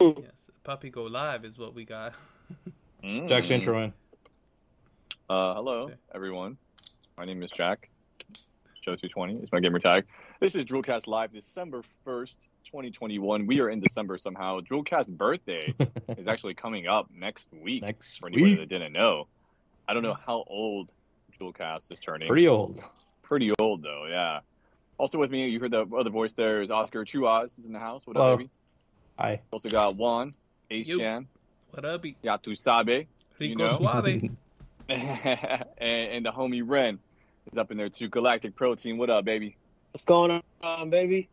[0.00, 0.14] Yes,
[0.62, 2.14] puppy go live is what we got.
[3.04, 3.28] Mm.
[3.28, 3.92] Jack's intro in.
[5.28, 6.56] Uh, hello, everyone.
[7.16, 7.88] My name is Jack.
[8.84, 10.06] Joe220 is my gamer tag.
[10.40, 13.46] This is Drillcast Live, December 1st, 2021.
[13.46, 14.60] We are in December somehow.
[14.60, 15.72] Drillcast's birthday
[16.18, 17.82] is actually coming up next week.
[17.82, 18.60] Next for anybody week.
[18.60, 19.28] that didn't know.
[19.86, 20.90] I don't know how old
[21.38, 22.26] Drillcast is turning.
[22.26, 22.82] Pretty old.
[23.22, 24.40] Pretty old, though, yeah.
[24.98, 27.78] Also with me, you heard the other voice there is Oscar Chuas is in the
[27.78, 28.06] house.
[28.06, 28.32] What Hello.
[28.32, 28.50] up, baby?
[29.18, 29.40] Hi.
[29.50, 30.34] Also got Juan,
[30.70, 30.98] Ace Yo.
[30.98, 31.26] Chan,
[31.70, 33.06] What up, y- Yatu Sabe.
[33.38, 33.78] Rico know?
[33.78, 34.30] Suave?
[34.88, 36.98] and, and the homie Ren
[37.50, 38.08] is up in there too.
[38.08, 39.56] Galactic Protein, what up, baby?
[39.92, 41.28] What's going on, baby?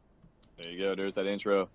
[0.58, 0.96] There you go.
[0.96, 1.70] There's that intro.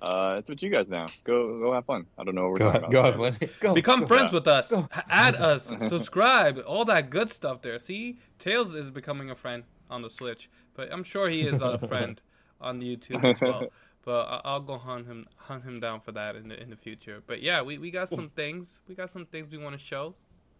[0.00, 1.06] Uh, that's what you guys now.
[1.24, 2.06] Go, go have fun.
[2.16, 2.94] I don't know what we're Go talking ahead.
[2.94, 3.16] about.
[3.18, 3.40] Go ahead.
[3.40, 3.52] Lenny.
[3.60, 3.74] Go.
[3.74, 4.06] Become go.
[4.06, 4.68] friends with us.
[4.68, 4.88] Go.
[5.10, 5.72] Add us.
[5.88, 6.62] subscribe.
[6.64, 7.80] All that good stuff there.
[7.80, 11.78] See, Tails is becoming a friend on the Switch, but I'm sure he is a
[11.88, 12.20] friend
[12.60, 13.64] on YouTube as well.
[14.08, 16.76] But I- I'll go hunt him, hunt him down for that in the in the
[16.76, 17.22] future.
[17.26, 18.80] But yeah, we, we got some things.
[18.88, 20.14] We got some things we want to show.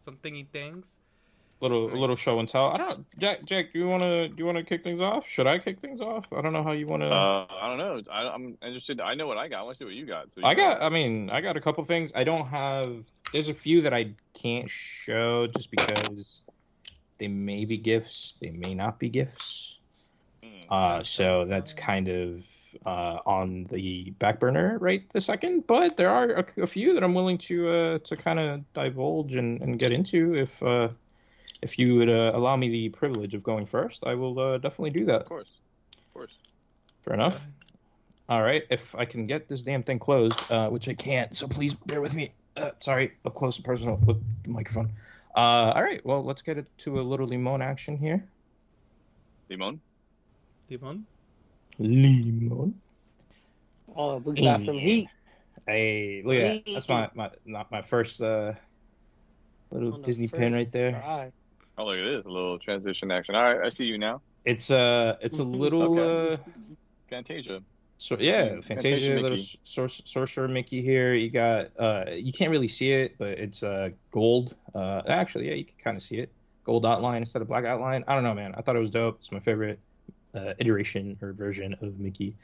[0.05, 0.97] Some thingy things.
[1.63, 2.67] Little, a little show and tell.
[2.67, 3.07] I don't.
[3.19, 5.27] Jack, Jack, do you wanna, do you wanna kick things off?
[5.27, 6.27] Should I kick things off?
[6.31, 7.09] I don't know how you wanna.
[7.09, 8.03] Uh, I don't know.
[8.13, 9.01] I, I'm interested.
[9.01, 9.61] I know what I got.
[9.61, 10.31] I want to see what you got.
[10.35, 10.83] So you I got.
[10.83, 12.13] I mean, I got a couple things.
[12.15, 13.03] I don't have.
[13.33, 16.43] There's a few that I can't show just because
[17.17, 18.35] they may be gifts.
[18.43, 19.79] They may not be gifts.
[20.45, 20.71] Mm.
[20.71, 22.43] Uh, so that's kind of
[22.87, 25.67] uh, on the back burner right this second.
[25.67, 29.35] But there are a, a few that I'm willing to uh, to kind of divulge
[29.35, 30.89] and, and get into if uh,
[31.63, 34.05] if you would uh, allow me the privilege of going first.
[34.05, 35.23] I will uh, definitely do that.
[35.23, 35.51] Of course.
[35.97, 36.35] Of course.
[37.03, 37.41] Fair enough.
[38.29, 41.49] All right, if I can get this damn thing closed, uh, which I can't, so
[41.49, 42.33] please bear with me.
[42.55, 44.93] Uh, sorry, up close and personal with the microphone.
[45.35, 48.23] Uh, all right, well, let's get it to a little limon action here.
[49.49, 49.81] Limon.
[50.69, 51.07] Demon?
[51.79, 52.75] Limon.
[53.97, 55.09] Oh, we got some heat
[55.67, 56.73] Hey, look at that.
[56.75, 58.53] That's my my not my first uh
[59.71, 60.93] little Disney pin right there.
[60.93, 61.31] try.
[61.77, 62.25] Oh, look at this.
[62.27, 63.35] A little transition action.
[63.35, 63.65] All right.
[63.65, 64.23] I see you now.
[64.45, 66.35] It's uh it's a little Okay.
[66.35, 66.37] uh
[67.11, 67.61] Fantasia.
[67.99, 71.15] so yeah, Mm, Fantasia Fantasia little sor- sorcerer Mickey here.
[71.15, 74.55] You got uh you can't really see it, but it's uh gold.
[74.75, 76.33] Uh actually yeah, you can kind of see it.
[76.65, 78.05] Gold outline instead of black outline.
[78.07, 78.55] I don't know, man.
[78.57, 79.17] I thought it was dope.
[79.19, 79.81] It's my favorite
[80.35, 82.37] uh, iteration or version of Mickey.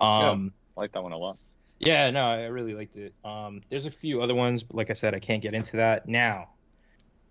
[0.00, 1.38] Um I like that one a lot.
[1.78, 3.12] Yeah, no, I really liked it.
[3.24, 6.08] Um, there's a few other ones, but like I said, I can't get into that
[6.08, 6.48] now.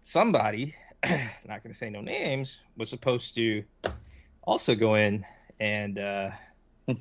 [0.03, 0.75] Somebody,
[1.47, 3.63] not gonna say no names, was supposed to
[4.43, 5.25] also go in
[5.59, 6.29] and uh,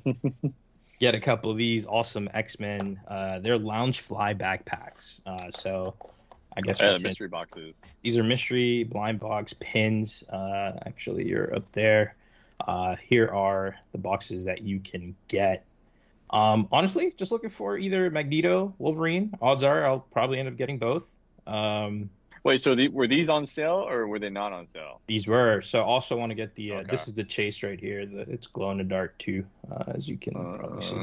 [0.99, 2.99] get a couple of these awesome X Men.
[3.07, 5.19] Uh, they're Loungefly backpacks.
[5.25, 5.93] Uh, so
[6.57, 7.81] I guess Yeah, we the can- mystery boxes.
[8.01, 10.23] these are mystery blind box pins.
[10.31, 12.15] Uh, actually, you're up there.
[12.59, 15.65] Uh, here are the boxes that you can get.
[16.29, 19.33] Um, honestly, just looking for either Magneto, Wolverine.
[19.41, 21.09] Odds are I'll probably end up getting both.
[21.45, 22.09] Um,
[22.43, 25.01] Wait, so the, were these on sale or were they not on sale?
[25.07, 25.81] these were so.
[25.81, 26.71] Also want to get the.
[26.71, 26.91] Uh, Okay.
[26.91, 28.05] This is the chase right here.
[28.05, 30.95] The it's glow in the dark too, uh, as you can probably see.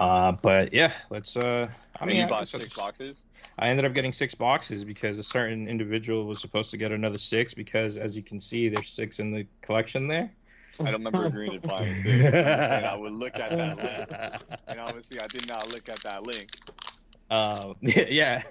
[0.00, 1.36] Uh, but yeah, let's.
[1.36, 1.68] Uh,
[2.00, 3.18] I mean, you I bought six boxes.
[3.58, 7.18] I ended up getting six boxes because a certain individual was supposed to get another
[7.18, 10.32] six because, as you can see, there's six in the collection there.
[10.80, 12.06] I don't remember agreeing to buy six.
[12.06, 14.50] I'm just saying I would look at that link.
[14.66, 16.48] And obviously, I did not look at that link.
[17.30, 18.42] um, yeah.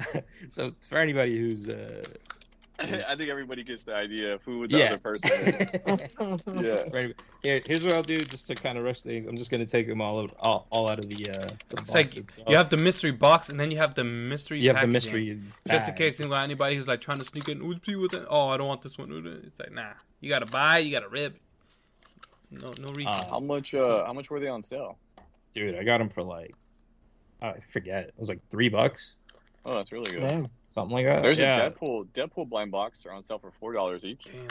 [0.50, 2.04] so for anybody who's uh,
[2.80, 6.10] I think everybody gets the idea of who the yeah, other person is.
[6.62, 6.84] Yeah.
[6.94, 7.14] Right.
[7.42, 9.26] Here, here's what I'll do just to kind of rush things.
[9.26, 11.30] I'm just gonna take them all out, all, all out of the.
[11.30, 12.48] Uh, the It's like itself.
[12.48, 14.92] you have the mystery box and then you have the mystery you have the packaging.
[14.92, 15.40] mystery.
[15.68, 18.14] Just in case you got anybody who's like trying to sneak in, ooh, see what's
[18.28, 19.10] oh, I don't want this one.
[19.44, 21.36] It's like, nah, you gotta buy, you gotta rip.
[22.50, 23.12] No, no reason.
[23.12, 23.74] Uh, How much?
[23.74, 24.98] Uh, how much were they on sale?
[25.54, 26.54] dude, I got them for like,
[27.42, 28.04] I forget.
[28.04, 29.14] It was like three bucks,
[29.64, 30.22] Oh, that's really good.
[30.22, 30.46] Damn.
[30.66, 31.22] something like that.
[31.22, 31.66] There's yeah.
[31.66, 33.02] a Deadpool Deadpool blind box.
[33.02, 34.24] They're on sale for four dollars each.
[34.24, 34.48] Damn.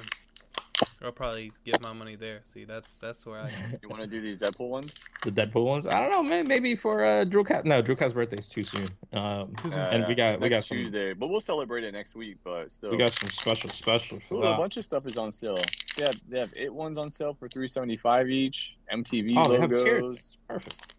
[1.01, 2.41] I'll probably get my money there.
[2.53, 3.51] See, that's that's where I.
[3.81, 4.93] You want to do these Deadpool ones?
[5.23, 5.87] the Deadpool ones.
[5.87, 6.45] I don't know, man.
[6.47, 7.65] Maybe for uh, Drillcast.
[7.65, 8.87] No, Drillcast's birthday is too soon.
[9.13, 9.79] Um, Too soon.
[9.79, 12.37] and we got it's we got some Tuesday, but we'll celebrate it next week.
[12.43, 15.31] But still, we got some special special for Ooh, a bunch of stuff is on
[15.31, 15.57] sale.
[15.97, 18.75] They have they have it ones on sale for three seventy five each.
[18.91, 20.37] MTV Oh, they have logos.
[20.47, 20.93] Perfect.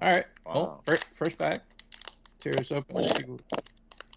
[0.00, 0.26] All right.
[0.44, 0.52] Wow.
[0.54, 1.60] Well, first, first bag.
[2.42, 2.96] Tears open.
[2.96, 3.40] Let's see, what-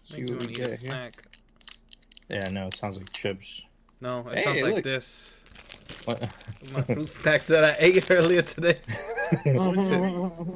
[0.04, 0.90] see what we wanna eat a get here.
[0.90, 1.22] snack.
[2.28, 3.62] Yeah, no, it sounds like chips.
[4.00, 4.84] No, it Hey, sounds like look.
[4.84, 5.34] this.
[6.04, 6.20] What?
[6.72, 8.76] My fruit snacks that I ate earlier today.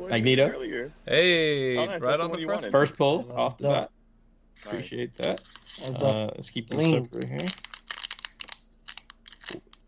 [0.08, 0.48] Magneto?
[0.48, 0.92] Earlier.
[1.06, 2.56] Hey, Oh, nice, right the on one the you first.
[2.62, 2.72] wanted.
[2.72, 3.72] First pull off the No.
[3.72, 3.90] bat.
[4.66, 5.40] Appreciate that.
[5.84, 7.04] Uh, let's keep this Lean.
[7.04, 7.38] separate here.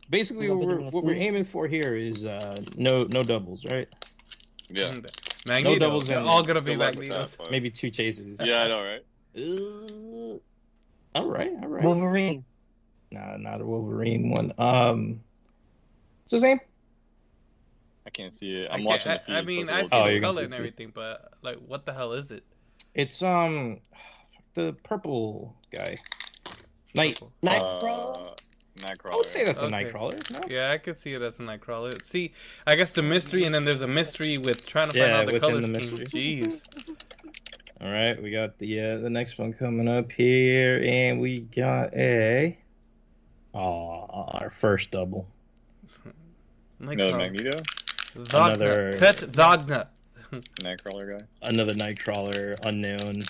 [0.08, 3.88] Basically, what we're, what we're aiming for here is uh, no no doubles, right?
[4.68, 4.92] Yeah.
[5.46, 5.78] Magneto.
[5.78, 7.50] doubles They're and- all gonna be Good Magnetos.
[7.50, 8.40] Maybe two chases.
[8.42, 9.04] Yeah, I know, right?
[9.36, 11.84] Uh, all right, all right.
[11.84, 12.44] Wolverine.
[13.10, 14.52] Nah, not a Wolverine one.
[14.58, 15.20] Um,
[16.22, 16.60] what's his name?
[18.06, 18.70] I can't see it.
[18.70, 19.34] I I'm can't- watching I, the feed.
[19.34, 20.60] I mean, it's a I see Oh, the color and the feed.
[20.60, 22.44] everything, but like, what the hell is it?
[22.94, 23.80] It's um,
[24.54, 25.98] the purple guy.
[26.94, 27.14] Night.
[27.14, 27.32] Purple.
[27.42, 28.31] Nightcrawler.
[28.31, 28.31] Uh,
[28.78, 29.12] Nightcrawler.
[29.12, 29.84] I would say that's a Okay.
[29.84, 30.30] Nightcrawler.
[30.32, 30.40] No.
[30.56, 32.04] Yeah, I could see it as a Nightcrawler.
[32.06, 32.32] See,
[32.66, 35.26] I guess the mystery, and then there's a mystery with trying to find Yeah, out
[35.26, 35.98] the within color the scheme.
[35.98, 36.06] mystery.
[36.06, 36.62] Jeez.
[37.80, 41.92] All right, we got the uh, the next one coming up here, and we got
[41.94, 42.56] a.
[43.54, 45.28] Oh, our first double.
[46.80, 47.18] Another Nightcrawler.
[47.18, 47.62] Magneto?
[48.16, 48.46] Wagner.
[48.46, 49.88] Another- Kurt Wagner.
[50.32, 51.24] Nightcrawler guy?
[51.42, 53.22] Another Nightcrawler, unknown.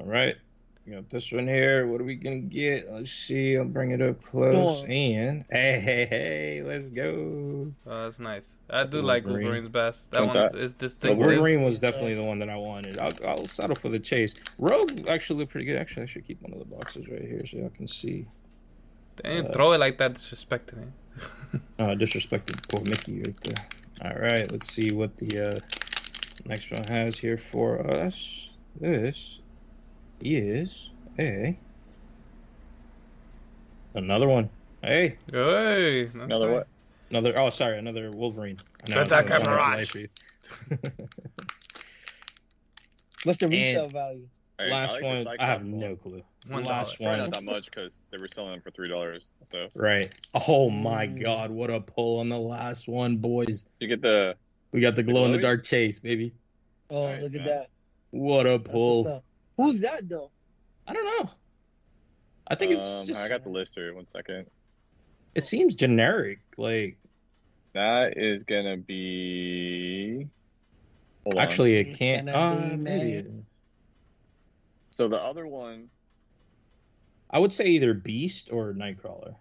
[0.00, 0.36] All right,
[0.86, 1.86] we got this one here.
[1.86, 2.90] What are we gonna get?
[2.90, 3.56] Let's see.
[3.56, 4.78] I'll bring it up close.
[4.78, 4.90] Storm.
[4.92, 7.72] And hey, hey, hey, let's go.
[7.86, 8.48] Oh, that's nice.
[8.70, 9.04] I do Wolverine.
[9.06, 10.10] like Wolverine's best.
[10.12, 10.58] That What's one is, that?
[10.60, 11.26] is The distinctive.
[11.26, 12.98] Wolverine was definitely the one that I wanted.
[13.00, 14.34] I'll, I'll settle for the chase.
[14.58, 15.76] Rogue actually looked pretty good.
[15.76, 18.26] Actually, I should keep one of the boxes right here so y'all can see.
[19.16, 21.60] Damn, Uh, throw it like that, disrespecting it.
[21.78, 23.66] Uh, disrespected poor Mickey right there.
[24.12, 25.60] All right, let's see what the uh,
[26.44, 28.50] next one has here for us.
[28.78, 29.40] This
[30.20, 31.56] is a
[33.94, 34.48] another one.
[34.82, 36.54] Hey, Hey, Another nice.
[36.54, 36.66] what?
[37.10, 37.38] another.
[37.38, 38.58] Oh, sorry, another Wolverine.
[38.86, 39.78] I know, That's that our don't have Camarage.
[39.78, 40.08] life for you.
[43.24, 44.28] What's the And- resale value?
[44.58, 45.78] Hey, Last like one, I have one.
[45.78, 46.22] no clue.
[46.48, 46.96] One Last.
[46.96, 49.28] Probably one, not that much because they were selling them for three dollars.
[49.52, 50.10] So right?
[50.48, 51.22] Oh my Mm.
[51.22, 53.66] God, what a pull on the last one, boys!
[53.80, 54.34] you get the
[54.72, 55.42] We got the The glow in the glowy?
[55.42, 56.32] dark chase, baby.
[56.88, 57.68] Oh, Alright, look at that.
[58.12, 59.22] What a That's pull!
[59.58, 59.64] Up.
[59.64, 60.30] Who's that though?
[60.86, 61.30] I don't know.
[62.48, 63.20] I think it's um, just.
[63.20, 63.94] I got the list here.
[63.94, 64.46] One second.
[65.34, 66.38] It seems generic.
[66.56, 66.98] Like
[67.74, 70.28] That is gonna be.
[71.24, 71.42] Hold on.
[71.42, 72.26] actually, it can't.
[72.26, 73.24] gonna Uh, maybe.
[74.90, 75.90] So the other one,
[77.28, 79.34] I would say either Beast or Nightcrawler.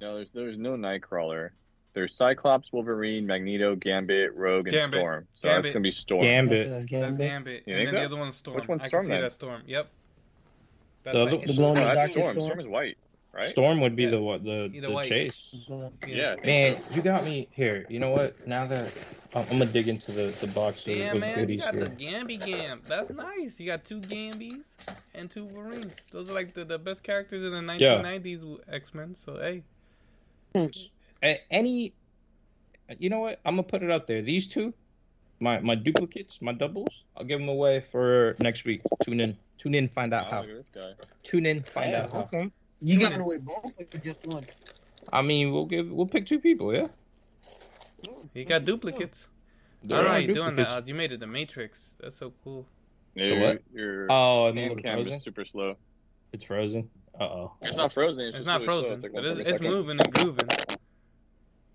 [0.00, 1.50] no, there's there's no Nightcrawler.
[1.94, 4.98] There's Cyclops, Wolverine, Magneto, Gambit, Rogue, and Gambit.
[5.00, 5.26] Storm.
[5.34, 5.62] So Gambit.
[5.64, 6.22] that's gonna be Storm.
[6.22, 6.58] Gambit.
[6.58, 7.18] That's That's Gambit.
[7.18, 7.62] Gambit.
[7.66, 8.56] You and think then the other one's Storm.
[8.56, 9.22] Which one's I Storm can see then?
[9.22, 9.62] that Storm.
[9.66, 9.88] Yep.
[11.04, 12.24] That's The like other- it's the glow that's Storm.
[12.24, 12.40] Storm.
[12.42, 12.98] Storm is white,
[13.32, 13.46] right?
[13.46, 14.10] Storm would be Yeah.
[14.10, 15.54] the what the, Either the chase.
[16.06, 16.36] Yeah.
[16.42, 16.94] I Man, so.
[16.96, 17.86] you got me here.
[17.88, 18.46] You know what?
[18.46, 18.92] Now that
[19.34, 21.74] I'm, I'm gonna dig into the the box of, Damn of man, you goodies got
[21.74, 21.84] here.
[21.84, 22.80] the Gamby Gam.
[22.84, 23.58] That's nice.
[23.58, 25.94] You got two Gambies and two Wolverines.
[26.12, 29.16] Those are like the, the best characters in the 1990s X Men.
[29.16, 29.62] So hey,
[30.54, 30.70] A-
[31.22, 31.92] any,
[32.98, 33.40] you know what?
[33.44, 34.22] I'm gonna put it out there.
[34.22, 34.72] These two,
[35.40, 37.04] my my duplicates, my doubles.
[37.16, 38.82] I'll give them away for next week.
[39.02, 39.36] Tune in.
[39.58, 39.88] Tune in.
[39.88, 40.42] Find out Oh, how.
[40.42, 40.92] this guy.
[41.22, 41.62] Tune in.
[41.62, 42.20] Find Yeah, out how.
[42.32, 42.50] okay.
[42.80, 43.20] You Tune got in.
[43.20, 44.44] away both or just one?
[45.12, 46.72] I mean, we'll give we'll pick two people.
[46.74, 46.88] Yeah.
[48.34, 49.26] you got duplicates.
[49.84, 50.86] I There don't know how are you doing that.
[50.88, 51.90] You made it the Matrix.
[52.00, 52.66] That's so cool.
[53.14, 53.62] Yeah, The your, what?
[53.72, 55.76] your Oh, and the hand cam is super slow.
[56.32, 56.90] It's frozen.
[57.18, 57.52] Uh oh.
[57.62, 58.26] It's not frozen.
[58.26, 58.80] It's, It's just not really slow.
[58.82, 60.48] frozen, It's like but it's, it's moving and grooving.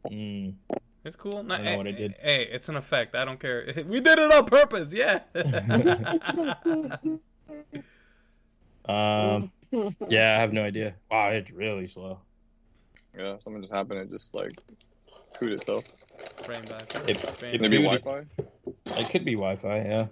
[0.10, 0.56] Mm.
[1.06, 1.38] It's cool.
[1.38, 2.16] I Not, don't know hey, what I did.
[2.22, 3.14] Hey, it's an effect.
[3.16, 3.66] I don't care.
[3.88, 4.92] We did it on purpose.
[4.92, 5.20] Yeah.
[8.86, 9.52] Um.
[10.10, 10.94] Yeah, I have no idea.
[11.10, 12.20] Wow, it's really slow.
[13.18, 14.02] Yeah, something just happened.
[14.02, 14.52] It just like
[15.34, 15.86] screwed itself.
[16.44, 16.94] Frame back.
[17.10, 18.26] It- Frame it Maybe Dude, Wi-Fi.
[19.00, 19.78] It could be Wi-Fi.
[19.78, 20.08] Yeah.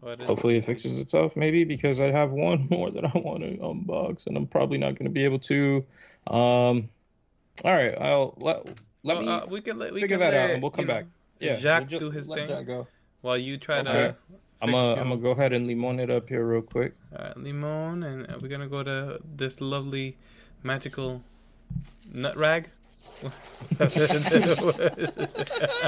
[0.00, 1.36] What is- Hopefully it fixes itself.
[1.36, 4.98] Maybe because I have one more that I want to unbox, and I'm probably not
[4.98, 5.84] going to be able to.
[6.26, 6.88] Um.
[7.64, 7.94] All right.
[8.00, 8.66] I'll let
[9.04, 9.28] let Well, me.
[9.28, 11.06] uh, we can let, we figure can that out and we'll come you know, back.
[11.40, 11.56] yeah.
[11.56, 12.86] Jacques we'll do his let thing Jack go.
[13.20, 13.92] while you try Okay.
[13.92, 14.16] to.
[14.60, 16.94] I'm fix gonna your- I'm gonna go ahead and limon it up here real quick.
[17.16, 20.16] uh, limon, and uh, we're gonna go to this lovely,
[20.62, 21.22] magical
[22.12, 22.68] nut rag.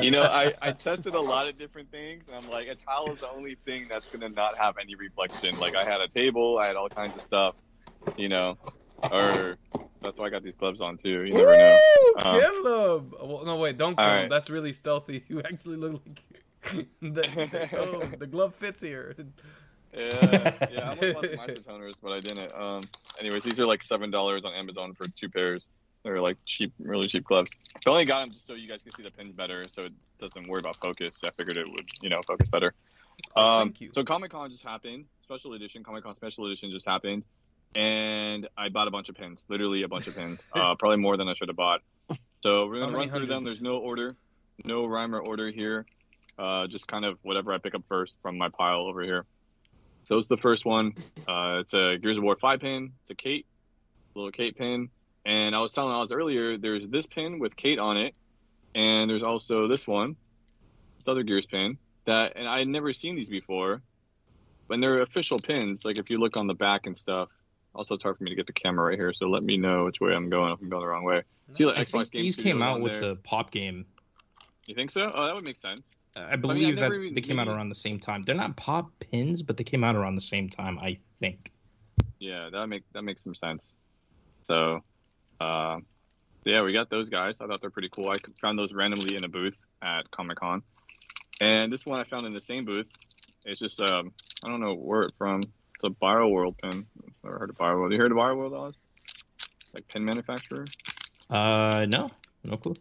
[0.02, 3.10] You know, I, I tested a lot of different things, and I'm like, a towel
[3.12, 5.58] is the only thing that's gonna not have any reflection.
[5.58, 7.54] Like I had a table, I had all kinds of stuff,
[8.16, 8.56] you know,
[9.10, 9.56] or
[10.04, 11.24] that's why I got these gloves on too.
[11.24, 11.78] You never know.
[12.22, 13.14] Um, kill him!
[13.20, 14.20] Well, no, wait, don't kill all him.
[14.22, 14.30] right.
[14.30, 15.24] That's really stealthy.
[15.28, 16.22] You actually look like
[17.02, 19.14] the, the, oh, the glove fits here.
[19.96, 20.80] Yeah, yeah.
[20.80, 21.46] I almost bought some
[21.78, 22.52] isotoners, but I didn't.
[22.54, 22.82] Um,
[23.20, 25.68] anyways, these are like seven dollars on Amazon for two pairs.
[26.04, 27.50] They're like cheap, really cheap gloves.
[27.86, 29.92] I only got them just so you guys can see the pins better, so it
[30.20, 31.22] doesn't worry about focus.
[31.24, 32.74] I figured it would, you know, focus better.
[33.36, 33.90] Oh, Um, thank you.
[33.94, 35.06] So Comic Con just happened.
[35.22, 37.22] Special edition Comic Con special edition just happened,
[37.74, 39.44] and I bought a bunch of pins.
[39.48, 40.42] Literally a bunch of pins.
[40.52, 41.80] Uh, probably more than I should have bought.
[42.42, 43.44] So we're gonna run through them.
[43.44, 44.16] There's no order,
[44.64, 45.86] no rhyme or order here.
[46.38, 49.24] Uh, just kind of whatever I pick up first from my pile over here.
[50.02, 50.94] So it's the first one.
[51.26, 52.92] Uh, it's a Gears of War five pin.
[53.02, 53.46] It's a Kate,
[54.14, 54.90] little Kate pin.
[55.24, 58.14] And I was telling Oz earlier, there's this pin with Kate on it,
[58.74, 60.16] and there's also this one
[60.98, 63.82] this other Gears pin that, and I had never seen these before,
[64.68, 65.84] but they're official pins.
[65.84, 67.28] Like if you look on the back and stuff.
[67.74, 69.84] Also, it's hard for me to get the camera right here, so let me know
[69.86, 71.22] which way I'm going if I'm going the wrong way.
[71.54, 73.00] See, like I Xbox think these came out with there.
[73.00, 73.84] the pop game.
[74.66, 75.10] You think so?
[75.14, 75.96] Oh, that would make sense.
[76.16, 78.22] I believe that even- they came out around the same time.
[78.22, 80.78] They're not pop pins, but they came out around the same time.
[80.80, 81.52] I think.
[82.20, 83.68] Yeah, that make that makes some sense.
[84.42, 84.82] So,
[85.40, 85.80] uh,
[86.44, 87.38] yeah, we got those guys.
[87.40, 88.10] I thought they're pretty cool.
[88.10, 90.62] I found those randomly in a booth at Comic Con,
[91.40, 92.88] and this one I found in the same booth.
[93.44, 94.12] It's just um,
[94.44, 95.40] I don't know where it's from.
[95.42, 96.86] It's a BioWorld pin.
[97.24, 97.92] Never heard of BioWorld.
[97.92, 98.74] You heard of BioWorld, Oz?
[99.72, 100.66] Like pin manufacturer.
[101.30, 102.10] Uh, no,
[102.44, 102.76] no clue.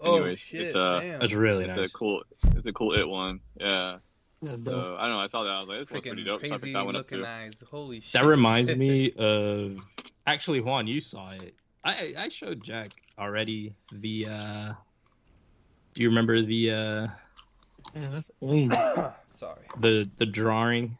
[0.00, 0.62] Oh Anyways, shit!
[0.62, 1.20] it's, uh, damn.
[1.20, 1.76] That's really nice.
[1.76, 1.90] It's nice.
[1.90, 2.22] a cool.
[2.56, 3.40] It's a cool it one.
[3.60, 3.98] Yeah.
[4.40, 4.74] That's dope.
[4.74, 5.20] So I don't know.
[5.20, 5.50] I saw that.
[5.50, 6.40] I was like, this looks pretty freaking dope.
[6.40, 7.24] So I picked that one up too.
[7.24, 7.52] eyes.
[7.70, 8.12] Holy shit!
[8.14, 9.78] That reminds me of
[10.26, 11.54] actually Juan, you saw it.
[11.84, 14.72] I I showed Jack already the uh
[15.94, 17.06] do you remember the uh
[17.94, 18.30] Yeah, that's.
[19.38, 19.66] Sorry.
[19.78, 20.96] the the drawing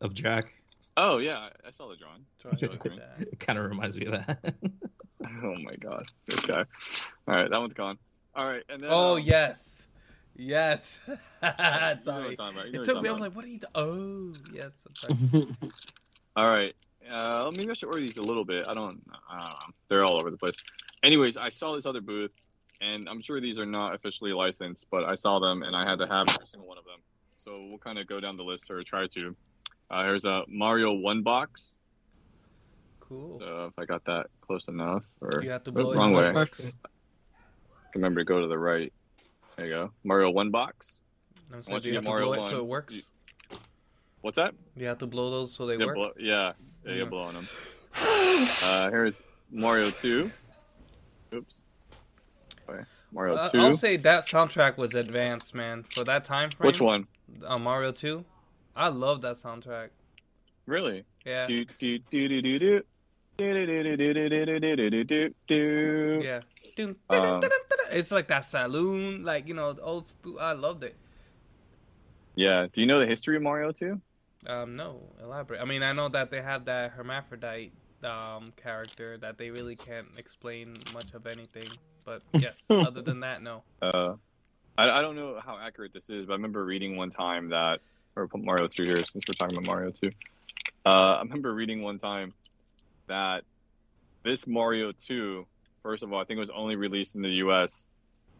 [0.00, 0.52] of Jack?
[0.96, 2.24] Oh yeah, I- I saw the drawing.
[2.42, 2.70] Sorry Sure.
[2.74, 3.28] about that.
[3.32, 4.54] It kind of reminds me of that.
[5.42, 6.64] Oh my god, this guy.
[7.26, 7.98] All right, that one's gone.
[8.36, 8.90] All right, and then.
[8.92, 9.82] Oh um, yes,
[10.36, 11.00] yes.
[11.08, 12.36] you know what I'm Sorry.
[12.36, 13.08] talking about, you know It what took I'm me.
[13.08, 13.66] I talking was like, "What are you?" Do-?
[13.74, 14.72] Oh yes.
[14.86, 14.94] I'm
[15.32, 15.46] sorry.
[16.36, 16.74] All right.
[17.10, 18.66] Uh, maybe I should order these a little bit.
[18.68, 19.02] I don't.
[19.28, 19.74] I don't know.
[19.88, 20.56] They're all over the place.
[21.02, 22.30] Anyways, I saw this other booth,
[22.80, 25.98] and I'm sure these are not officially licensed, but I saw them and I had
[26.00, 27.00] to have every single one of them.
[27.36, 29.34] So we'll kind of go down the list or try to.
[29.90, 31.74] Uh, here's a Mario One box.
[33.00, 33.38] Cool.
[33.38, 36.32] So if I got that close enough, or You have to blow wrong way.
[36.32, 36.50] much.
[37.94, 38.92] Remember to go to the right.
[39.56, 39.90] There you go.
[40.04, 41.00] Mario One box.
[41.52, 42.50] I'm saying, do you you have to Mario blow it one.
[42.50, 42.94] so it works?
[42.94, 43.02] You-
[44.22, 44.54] What's that?
[44.74, 45.94] You have to blow those so they Yeah, work.
[45.94, 46.52] blow, yeah,
[46.84, 47.04] yeah, you're Yeah.
[47.04, 47.46] blowing them.
[48.64, 49.20] Uh, here's
[49.52, 50.30] Mario 2.
[51.32, 51.60] Oops.
[52.68, 52.82] Okay.
[53.12, 53.58] Mario Uh, 2.
[53.60, 55.84] I'll say that soundtrack was advanced, man.
[55.84, 56.66] For that time frame.
[56.66, 57.06] Which one?
[57.44, 58.24] Uh, Mario Two.
[58.76, 59.88] I love that soundtrack.
[60.66, 61.04] Really?
[61.24, 61.46] Yeah.
[61.46, 62.82] Do do do do do do.
[66.22, 66.40] Yeah.
[67.90, 70.08] It's like that saloon, like you know, the old.
[70.38, 70.94] I loved it.
[72.34, 72.66] Yeah.
[72.70, 74.00] Do you know the history of Mario too?
[74.46, 75.00] Um, no.
[75.22, 75.60] Elaborate.
[75.60, 77.72] I mean, I know that they have that hermaphrodite
[78.04, 81.66] um character that they really can't explain much of anything.
[82.04, 83.62] But yes, other than that, no.
[83.80, 84.14] Uh,
[84.76, 87.80] I I don't know how accurate this is, but I remember reading one time that
[88.16, 90.10] or put Mario 2 here since we're talking about Mario 2.
[90.86, 92.32] Uh, I remember reading one time
[93.08, 93.44] that
[94.24, 95.46] this Mario 2,
[95.82, 97.86] first of all, I think it was only released in the US,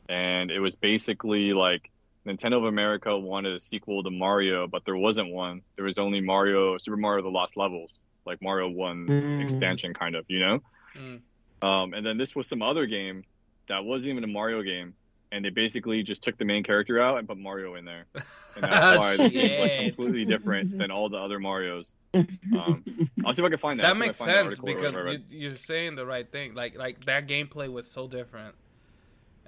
[0.09, 1.91] and it was basically like
[2.27, 5.63] Nintendo of America wanted a sequel to Mario, but there wasn't one.
[5.77, 7.93] There was only Mario, Super Mario: The Lost Levels,
[8.25, 9.41] like Mario One Mm.
[9.41, 10.61] expansion, kind of, you know.
[10.97, 11.21] Mm.
[11.63, 13.25] Um, and then this was some other game
[13.69, 14.95] that wasn't even a Mario game,
[15.33, 18.25] and they basically just took the main character out and put Mario in there, and
[18.63, 21.93] that's why this game's like completely different than all the other Mario's.
[22.15, 22.85] Um,
[23.25, 23.83] I'll see if I can find that.
[23.83, 24.95] That I'll see if I makes sense because
[25.31, 26.55] you, you're saying the right thing.
[26.55, 28.55] Like, like that gameplay was so different.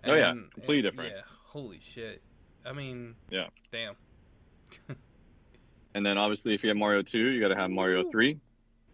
[0.04, 1.12] Oh, yeah, completely different.
[1.14, 2.23] Yeah, holy shit.
[2.66, 3.42] I mean, Yeah.
[3.73, 3.94] damn.
[5.94, 8.38] And then obviously, if you have Mario Two, you got to have Mario Three.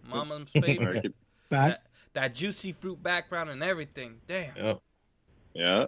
[0.09, 1.03] Mama's favorite.
[1.03, 1.15] keep-
[1.51, 1.83] Back.
[2.15, 4.17] that juicy fruit background and everything.
[4.27, 4.57] Damn.
[4.57, 4.81] Yep.
[5.55, 5.87] Yeah.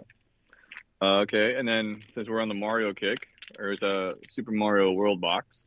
[1.01, 3.27] Uh, okay, and then since we're on the Mario kick,
[3.57, 5.65] there's a Super Mario World box.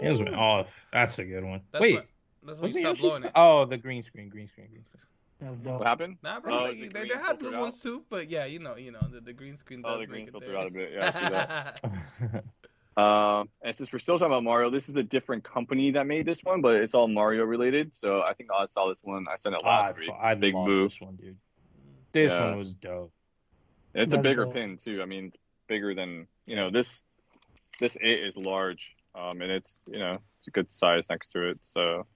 [0.00, 0.24] Here's Woo.
[0.26, 0.36] one.
[0.36, 1.60] Oh, that's a good one.
[1.70, 2.06] That's Wait, what,
[2.44, 3.32] that's when wasn't you blowing it.
[3.36, 5.02] Oh, the green screen, green screen, green screen.
[5.40, 5.84] That's What dope.
[5.86, 6.16] happened?
[6.22, 7.60] Nah, bro, Oh, they, is the they, green they have filtered blue out?
[7.62, 9.82] ones too, but yeah, you know, you know, the, the green screen.
[9.84, 10.58] Oh, does the green make filtered there.
[10.58, 10.90] out a bit.
[10.94, 12.44] Yeah, I see that.
[12.94, 16.26] Um, and since we're still talking about Mario, this is a different company that made
[16.26, 17.96] this one, but it's all Mario related.
[17.96, 19.24] So I think I saw this one.
[19.32, 20.10] I sent it last I, week.
[20.20, 20.82] I Big love boo.
[20.82, 21.36] this one, dude.
[22.12, 22.44] This Yeah.
[22.50, 23.10] one was dope.
[23.94, 25.02] It's a bigger pin too.
[25.02, 27.04] I mean, it's bigger than you know this.
[27.80, 31.50] This it is large, um, and it's you know it's a good size next to
[31.50, 31.58] it.
[31.64, 32.06] So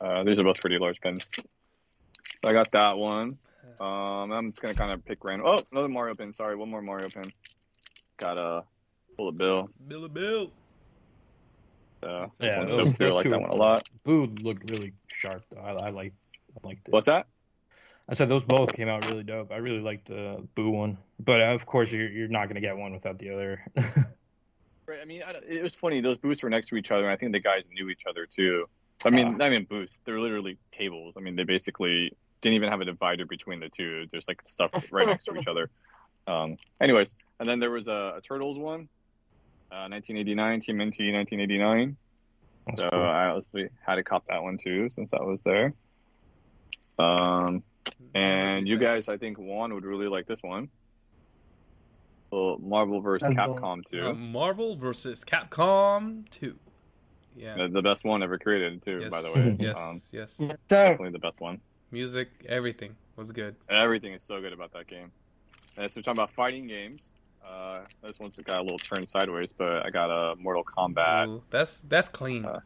[0.00, 1.28] uh, these are both pretty large pins.
[1.34, 1.42] So
[2.48, 3.38] I got that one.
[3.80, 5.46] Um, I'm just gonna kind of pick random.
[5.48, 6.32] Oh, another Mario pin.
[6.32, 7.24] Sorry, one more Mario pin.
[8.18, 8.64] Got a
[9.16, 9.68] full of bill.
[9.88, 10.50] Billy Bill.
[12.02, 12.94] So Yeah, this one's those- dope.
[13.00, 13.88] I those like two that one a lot.
[14.04, 15.44] Boo looked really sharp.
[15.50, 15.60] Though.
[15.60, 16.12] I, I like,
[16.62, 16.92] I liked it.
[16.92, 17.26] What's that?
[18.08, 19.52] I said those both came out really dope.
[19.52, 22.76] I really liked the Boo one, but uh, of course you're you're not gonna get
[22.76, 23.64] one without the other.
[24.84, 24.98] Right.
[25.00, 26.00] I mean, I it was funny.
[26.00, 28.26] Those booths were next to each other, and I think the guys knew each other
[28.26, 28.66] too.
[29.06, 29.30] I mean, Ah.
[29.30, 30.00] not even booths.
[30.04, 31.14] They're literally tables.
[31.16, 34.06] I mean, they basically didn't even have a divider between the two.
[34.10, 35.70] There's like stuff right next to each other.
[36.26, 38.88] Um, anyways, and then there was a, a Turtles one,
[39.70, 41.96] uh, 1989, TMNT 1989.
[42.66, 43.00] That's So cool.
[43.02, 45.74] I obviously had to cop that one too since I was there.
[46.98, 47.62] Um,
[48.14, 50.68] and you guys, I think Juan would really like this one.
[52.30, 53.28] Well, Marvel vs.
[53.28, 54.06] That's Capcom 2.
[54.06, 56.58] Uh, Marvel versus Capcom 2.
[57.36, 57.54] Yeah.
[57.56, 59.10] Uh, the best one ever created, too, yes.
[59.10, 59.56] by the way.
[59.60, 59.78] Yes.
[59.78, 60.34] Um, yes.
[60.38, 61.60] Yes, definitely the best one.
[61.90, 63.54] Music, everything was good.
[63.68, 65.10] Everything is so good about that game.
[65.76, 67.02] And so we're talking about fighting games.
[67.46, 71.28] Uh, this one's got a little turn sideways, but I got a Mortal Kombat.
[71.28, 72.44] Ooh, that's that's clean.
[72.44, 72.60] Uh,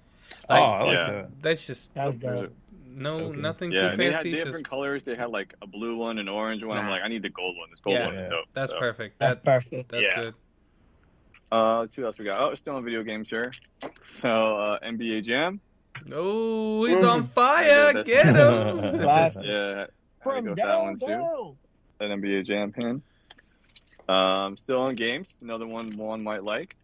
[0.51, 1.05] oh, I like yeah.
[1.05, 1.43] that.
[1.43, 2.53] That's just That's dope.
[2.97, 3.39] No Okay.
[3.41, 4.31] nothing Yeah, too and they had fancy.
[4.33, 5.03] just- different colors.
[5.05, 6.77] They had like a blue one, an orange one.
[6.79, 7.71] I'm like, I need the gold one.
[7.71, 8.07] This gold Yeah.
[8.07, 8.45] one is dope.
[8.53, 8.79] that's so.
[8.81, 9.19] perfect.
[9.19, 9.91] That's perfect.
[9.93, 10.21] that's Yeah.
[10.23, 10.35] good.
[11.53, 12.43] Uh, let's see what else we got.
[12.45, 13.53] Oh, still on video games here.
[14.01, 15.61] So uh, NBA Jam.
[16.13, 17.07] Oh, he's Ooh.
[17.07, 17.93] on fire!
[17.97, 19.01] Yeah, Get that's- him!
[19.03, 19.43] Classic.
[19.45, 19.87] Yeah,
[20.21, 21.21] I From go with that one downtown.
[21.23, 21.57] too.
[21.99, 23.03] That NBA Jam pin.
[24.09, 25.39] Um, still on games.
[25.43, 26.77] Another one one might like.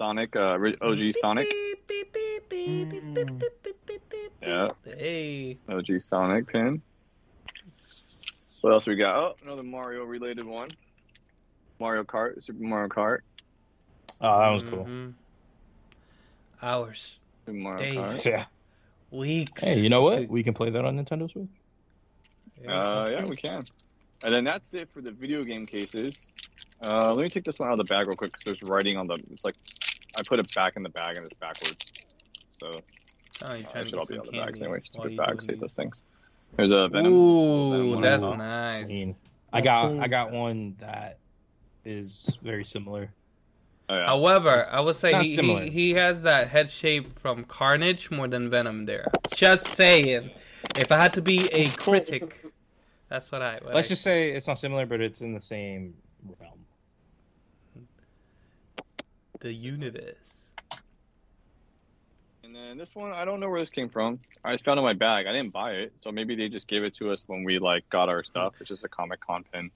[0.00, 1.46] Sonic, uh, OG Sonic.
[4.40, 4.68] Yeah.
[4.82, 5.58] Hey.
[5.68, 6.80] OG Sonic pin.
[8.62, 9.16] What else we got?
[9.18, 10.68] Oh, another Mario related one.
[11.78, 13.18] Mario Kart, Super Mario Kart.
[14.22, 14.86] Oh, that was cool.
[14.86, 15.12] Mhm.
[16.62, 17.96] Hours, Super Mario Days.
[17.98, 18.24] Kart.
[18.24, 18.46] Yeah.
[19.10, 19.62] weeks.
[19.62, 20.28] Hey, you know what?
[20.30, 21.46] We can play that on Nintendo Switch.
[22.66, 23.60] Uh, yeah, we can.
[24.24, 26.30] And then that's it for the video game cases.
[26.82, 28.96] Uh, let me take this one out of the bag real quick because there's writing
[28.96, 29.14] on the.
[29.30, 29.56] It's like
[30.16, 31.76] I put it back in the bag and it's backwards.
[32.60, 32.70] So
[33.42, 34.78] Oh, you uh, trying it to should all be some on the bags anyway.
[34.78, 35.60] while Stupid you bag, doing save these.
[35.60, 36.02] those things.
[36.56, 37.12] There's a Venom.
[37.12, 38.36] Ooh, Venom one that's as well.
[38.36, 38.84] nice.
[38.86, 39.16] Clean.
[39.52, 41.18] I got I got one that
[41.84, 43.10] is very similar.
[43.88, 44.06] Oh, yeah.
[44.06, 48.48] However, I would say he, he he has that head shape from Carnage more than
[48.50, 48.86] Venom.
[48.86, 50.30] There, just saying.
[50.76, 52.44] If I had to be a critic,
[53.08, 53.54] that's what I.
[53.62, 55.94] What Let's I- just say it's not similar, but it's in the same
[56.40, 56.58] realm.
[59.40, 60.16] The universe.
[62.44, 64.18] And then this one, I don't know where this came from.
[64.44, 65.26] I just found it in my bag.
[65.26, 67.88] I didn't buy it, so maybe they just gave it to us when we like
[67.90, 68.54] got our stuff.
[68.60, 69.70] It's just a Comic Con pin.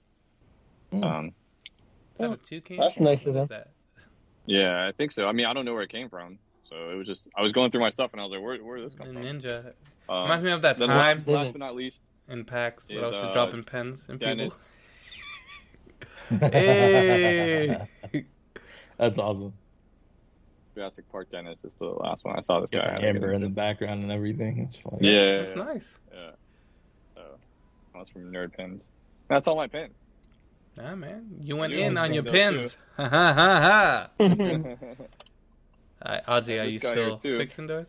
[0.91, 1.03] Hmm.
[1.03, 1.31] Um, Is
[2.17, 2.77] that a toucan?
[2.77, 3.47] That's nice of them.
[3.47, 3.69] that?
[4.45, 5.27] yeah, I think so.
[5.27, 6.37] I mean, I don't know where it came from,
[6.69, 8.57] so it was just I was going through my stuff and I was like, where
[8.57, 9.21] where did this A come from?
[9.21, 9.73] Ninja.
[10.09, 13.07] Um, Reminds me of that time last, last but not least, in PAX when I
[13.07, 14.53] is, just uh, dropping pens and Dennis.
[14.53, 14.71] people.
[16.51, 17.87] Hey.
[18.97, 19.53] That's awesome.
[20.75, 22.59] Jurassic Park Dennis is the last one I saw.
[22.59, 22.79] This guy.
[22.79, 24.59] Got I had the to amber in the background and everything.
[24.59, 24.97] It's funny.
[25.09, 25.97] Yeah, That's nice.
[26.13, 26.31] yeah.
[27.15, 27.21] So
[27.93, 28.83] that's from Nerd Pins.
[29.29, 29.93] That's all my pins.
[30.77, 31.25] Nah, man.
[31.41, 32.77] You went You in on your pins.
[32.97, 34.25] Ha ha ha ha.
[36.05, 37.87] Alright, Ozzy, are you still fixing those?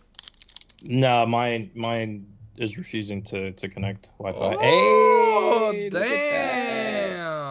[0.85, 4.57] No, mine mine is refusing to, to connect Wi-Fi.
[4.65, 7.11] Oh, hey, look at that.
[7.11, 7.46] damn.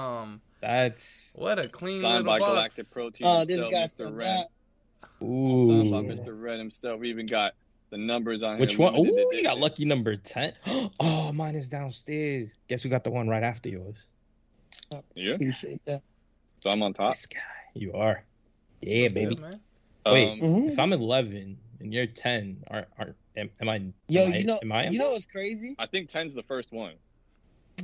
[0.65, 2.49] That's What a clean Signed by box.
[2.49, 4.15] Galactic Protein Oh, this himself, guy Mr.
[4.15, 4.45] Red.
[5.21, 5.83] ooh.
[5.89, 6.41] Signed by Mr.
[6.41, 6.99] Red himself.
[6.99, 7.53] We even got
[7.91, 8.85] the numbers on Which here.
[8.85, 8.95] one?
[8.95, 10.53] limited Ooh, you got lucky number ten.
[10.99, 12.49] Oh, mine is downstairs.
[12.67, 13.97] Guess who got the one right after yours?
[15.15, 15.33] Yeah.
[15.35, 16.01] Appreciate that.
[16.61, 17.13] So I'm on top.
[17.13, 17.39] This guy.
[17.75, 18.23] You are.
[18.81, 19.39] Yeah, What's baby.
[19.43, 20.13] up.
[20.13, 20.67] Wait, Um.
[20.69, 23.81] If I'm 11 and you're 10, are are am, am I?
[24.07, 24.87] Yo, am I, you know, am I?
[24.89, 25.75] you know what's crazy?
[25.77, 26.93] I think 10's the first one.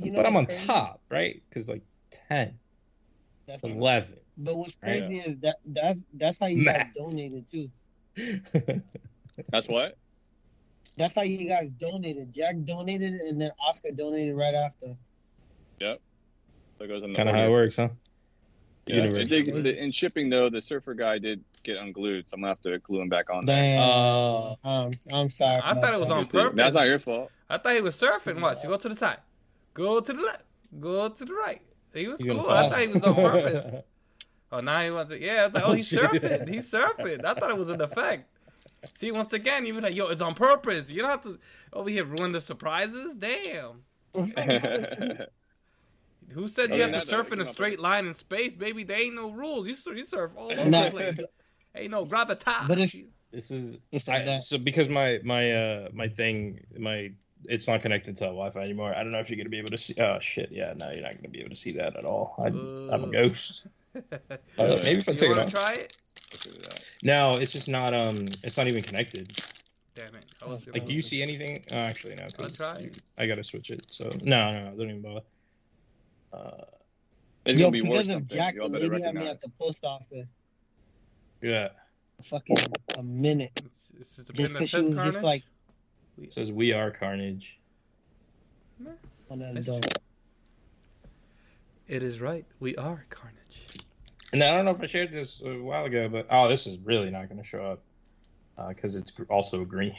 [0.02, 0.66] You know but I'm on crazy?
[0.66, 1.40] top, right?
[1.48, 1.82] Because like
[2.28, 2.58] 10,
[3.46, 4.14] That's 11.
[4.38, 7.68] But what's crazy is that that's that's how you guys donated too.
[9.50, 9.96] That's what?
[10.98, 12.32] That's how you guys donated.
[12.32, 14.94] Jack donated, and then Oscar donated right after.
[15.80, 15.98] So
[16.80, 17.52] it goes in the kind of how it order.
[17.64, 17.88] works, huh?
[18.86, 18.96] Yeah.
[18.96, 19.18] Universe.
[19.18, 22.50] It did- the- in shipping though, the surfer guy did get unglued, so I'm gonna
[22.50, 23.44] have to glue him back on.
[23.46, 23.76] there.
[23.76, 23.80] Damn.
[23.82, 25.60] Uh, um, I'm sorry.
[25.62, 26.14] I about thought it was that.
[26.14, 26.56] on purpose.
[26.56, 27.30] That's not your fault.
[27.48, 28.40] I thought he was surfing.
[28.40, 29.18] Watch, you go to the side,
[29.74, 30.42] go to the left,
[30.80, 31.62] go to the right.
[31.94, 32.48] He was He's cool.
[32.48, 33.82] I thought he was on purpose.
[34.54, 35.22] Oh, now he wants it.
[35.22, 35.98] Yeah, I was like, oh, he's shit.
[35.98, 36.46] surfing.
[36.46, 37.24] He's surfing.
[37.24, 38.28] I thought it was an effect.
[38.98, 40.90] See, once again, you be like, yo, it's on purpose.
[40.90, 41.38] You don't have to
[41.72, 43.14] over here ruin the surprises.
[43.16, 43.80] Damn.
[46.32, 48.52] Who said Other you have to surf in a it's not straight line in space,
[48.54, 48.84] baby?
[48.84, 49.66] There ain't no rules.
[49.66, 50.84] You surf, you surf all over Nah.
[50.84, 51.18] the place.
[51.74, 52.68] Ain't no gravitas.
[52.68, 54.42] But it's- this is It's like I, that.
[54.42, 57.10] so because my my uh my thing my
[57.44, 58.94] it's not connected to Wi-Fi anymore.
[58.94, 59.94] I don't know if you're gonna be able to see.
[60.00, 60.50] Oh shit!
[60.50, 62.34] Yeah, no, you're not gonna be able to see that at all.
[62.38, 63.66] I, I'm a ghost.
[64.58, 65.50] Uh, maybe if I you take it want off.
[65.50, 65.96] try it?
[67.02, 67.92] No, it's just not.
[67.92, 69.30] Um, it's not even connected.
[69.94, 70.24] Damn it.
[70.42, 71.62] I was Like, do you see anything?
[71.70, 72.26] Oh, actually, no.
[72.38, 72.88] I'll try.
[73.18, 73.84] I gotta switch it.
[73.90, 75.20] So no, no, no don't even bother.
[76.32, 76.64] Uh,
[77.44, 78.36] It's Yo, gonna be worth because of something.
[78.36, 80.30] Jack, Y'all the better lady had me at the post office
[81.42, 81.68] yeah,
[82.22, 82.56] fucking
[82.96, 83.50] a minute.
[83.64, 85.12] It's, it's just a Just pin that 'cause she says was Carnage.
[85.14, 85.42] just like
[86.22, 87.58] it says we are Carnage.
[89.30, 89.80] on that That's dome.
[91.88, 92.44] It is right.
[92.60, 93.38] We are Carnage.
[94.32, 96.78] And I don't know if I shared this a while ago, but oh, this is
[96.78, 97.82] really not gonna show up
[98.68, 99.94] because it's also green.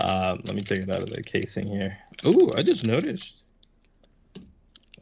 [0.00, 1.98] um, let me take it out of the casing here.
[2.26, 3.34] Ooh, I just noticed.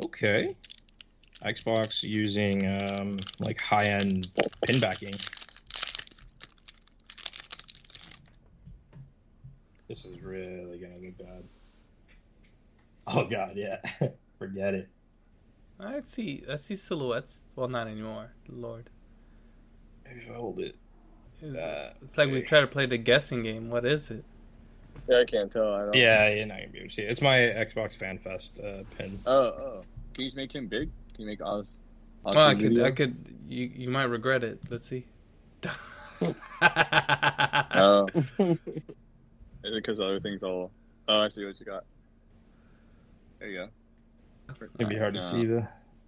[0.03, 0.57] Okay.
[1.45, 4.29] Xbox using um, like high end
[4.65, 5.15] pin backing.
[9.93, 11.45] This is really gonna get bad.
[13.09, 13.77] Oh god, yeah.
[14.39, 14.89] Forget it.
[15.79, 16.43] I see.
[16.51, 17.41] I see silhouettes.
[17.55, 18.31] Well, not anymore.
[18.49, 18.89] Lord,
[20.07, 20.77] Maybe if I hold it.
[21.43, 23.69] it's, Uh, it's like we try to play the guessing game.
[23.69, 24.25] What is it?
[25.11, 25.75] Yeah, I can't tell.
[25.75, 25.95] I don't.
[25.95, 27.11] Yeah, you're not gonna be able to see it.
[27.11, 29.21] It's my Xbox Fan Fest uh, pin.
[29.27, 29.83] Oh, oh.
[30.15, 30.89] Can you just make him big?
[31.13, 31.79] Can you make Oz?
[32.25, 32.63] Oz Well, I could.
[32.71, 32.87] video?
[32.87, 33.15] I could.
[33.47, 33.71] You.
[33.77, 34.59] You might regret it.
[34.71, 35.05] Let's see.
[37.75, 38.07] Oh.
[39.65, 40.71] Is it because other things all?
[41.09, 41.85] Oh, I see what you got.
[43.39, 43.69] There you go.
[44.77, 45.25] It'd be hard to No.
[45.27, 45.67] see the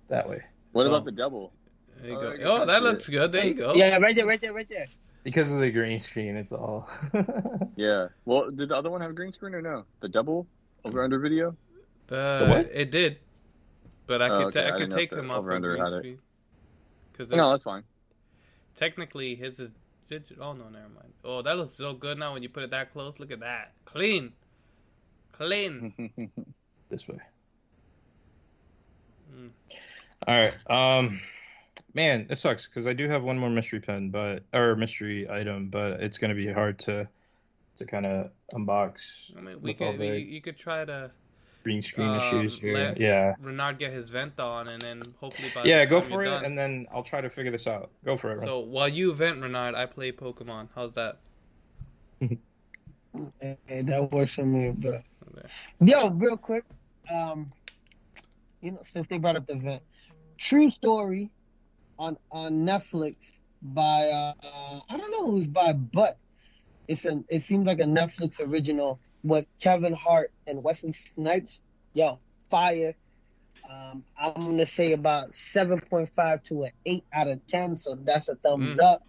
[0.09, 0.91] that way What Oh.
[0.91, 1.53] about the double?
[2.01, 2.31] There you Oh, go.
[2.33, 2.83] I can Oh, that see it.
[2.91, 3.33] looks good.
[3.33, 3.75] There you go.
[3.75, 4.87] Yeah, right there, right there, right there.
[5.23, 6.37] because of the green screen.
[6.37, 6.89] It's all.
[7.77, 8.09] Yeah.
[8.25, 9.85] Well, did the other one have a green screen or no?
[10.01, 10.47] The double
[10.85, 11.57] over under video?
[12.11, 12.67] Uh, The what?
[12.73, 13.19] It did.
[14.07, 14.57] But I Oh, could.
[14.57, 14.69] okay.
[14.69, 15.99] ta- I I could take if the him off of over-under green had it.
[16.01, 16.19] screen.
[17.13, 17.83] Because No, that's fine.
[18.77, 19.73] technically his is
[20.13, 21.13] Oh no, never mind.
[21.25, 23.19] Oh, that looks so good now when you put it that close.
[23.19, 23.73] Look at that.
[23.85, 24.33] Clean.
[25.33, 26.11] Clean.
[26.91, 27.19] this way.
[29.35, 29.51] Mm.
[30.27, 30.71] All right.
[30.71, 31.21] Um,
[31.95, 35.69] man, it sucks because I do have one more mystery pen, but or mystery item,
[35.69, 37.09] but it's gonna be hard to
[37.77, 39.99] to kind of unbox I mean, we could.
[39.99, 41.11] You, you could try to
[41.65, 42.75] green screen um, issues here.
[42.75, 43.35] let- yeah.
[43.41, 46.23] Renard get his vent on, and then hopefully by Yeah, the go time for you're
[46.25, 47.91] it, done- and then I'll try to figure this out.
[48.05, 48.37] Go for it.
[48.37, 48.47] Ron.
[48.47, 50.69] So while you vent, Renard, I play Pokemon.
[50.75, 51.19] How's that?
[53.41, 55.05] Hey, that works for me, but
[55.37, 55.47] Okay.
[55.81, 56.65] yo, real quick,
[57.13, 57.53] um,
[58.61, 59.83] you know, since they brought up the vent,
[60.37, 61.31] true story
[61.97, 63.15] on on Netflix
[63.63, 66.19] by uh, I don't know who's by, but
[66.89, 68.99] it's a it seems like a Netflix original.
[69.25, 72.95] What Kevin Hart and Wesley Snipes, yo, fire.
[73.69, 77.97] Um, I'm gonna say about seven point five to an eight out of ten, so
[77.97, 78.85] that's a thumbs Mm.
[78.85, 79.03] up.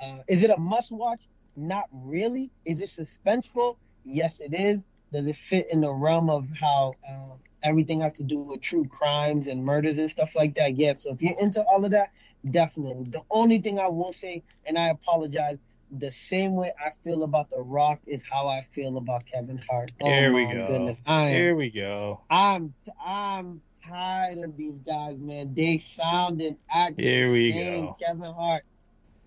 [0.00, 1.28] Uh, is it a must watch?
[1.56, 2.52] Not really.
[2.64, 3.76] Is it suspenseful?
[4.04, 4.80] Yes, it is.
[5.12, 8.86] Does it fit in the realm of how uh, everything has to do with true
[8.86, 10.76] crimes and murders and stuff like that?
[10.78, 11.02] Yes.
[11.04, 12.10] So if you're into all of that,
[12.50, 13.10] definitely.
[13.10, 15.58] The only thing I will say, and I apologize,
[15.90, 19.90] the same way I feel about The Rock is how I feel about Kevin Hart.
[20.02, 20.66] Oh Here we go.
[20.66, 22.22] Goodness, I am Here we go.
[22.30, 22.74] I'm
[23.04, 25.54] I'm tired of these guys, man.
[25.54, 27.96] They sound and act Here we go.
[28.00, 28.64] Kevin Hart.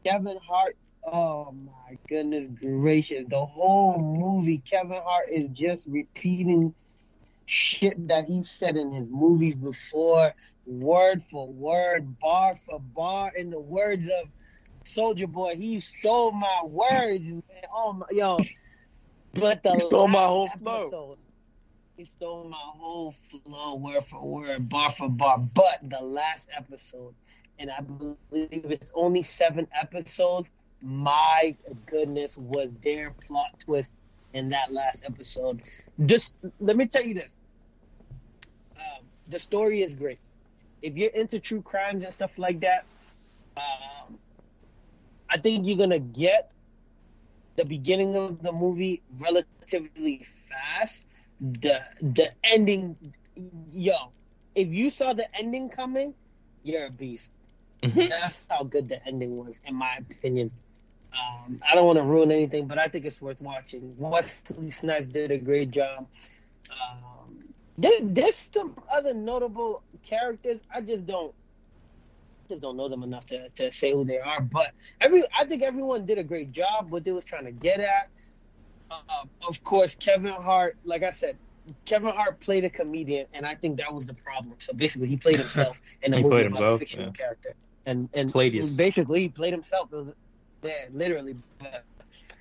[0.06, 0.78] Kevin Hart.
[1.04, 3.26] Oh my goodness gracious!
[3.28, 6.76] The whole movie, Kevin Hart is just repeating
[7.46, 10.32] shit that he said in his movies before,
[10.66, 13.32] word for word, bar for bar.
[13.36, 14.30] In the words of
[14.84, 17.42] Soldier Boy, he stole my words, man.
[17.74, 18.50] Oh my, yo.
[19.34, 20.94] But the He stole my last whole flow.
[20.94, 21.20] episode,
[21.98, 25.38] he stole my whole flow, word for word, bar for bar.
[25.40, 27.16] But the last episode,
[27.60, 30.50] and I believe it's only seven episodes.
[30.82, 33.92] My goodness, was there plot twist
[34.34, 35.62] in that last episode?
[36.06, 37.38] Just let me tell you this:
[38.78, 40.20] um, the story is great.
[40.82, 42.88] If you're into true crimes and stuff like that,
[43.58, 44.21] um,
[45.32, 46.54] I think you're gonna get
[47.56, 51.06] the beginning of the movie relatively fast.
[51.42, 52.98] The the ending,
[53.70, 54.14] yo,
[54.56, 56.16] if you saw the ending coming,
[56.64, 57.32] you're a beast.
[57.84, 58.10] Mhm.
[58.10, 60.52] That's how good the ending was, in my opinion.
[61.14, 63.96] Um, I don't want to ruin anything, but I think it's worth watching.
[63.98, 66.08] Wesley Snipes did a great job.
[66.72, 70.62] Um, there, there's some other notable characters.
[70.74, 71.36] I just don't
[72.52, 74.42] just don't know them enough to, to say who they are.
[74.42, 76.92] But every I think everyone did a great job.
[76.92, 78.10] What they was trying to get at.
[78.90, 80.76] Uh, of course, Kevin Hart.
[80.84, 81.38] Like I said,
[81.86, 84.56] Kevin Hart played a comedian, and I think that was the problem.
[84.60, 87.12] So basically, he played himself in movie played about himself, a fictional yeah.
[87.14, 87.54] character,
[87.86, 89.90] and and Played basically he played himself.
[89.94, 90.12] It was
[90.64, 91.36] yeah, literally.
[91.60, 91.86] But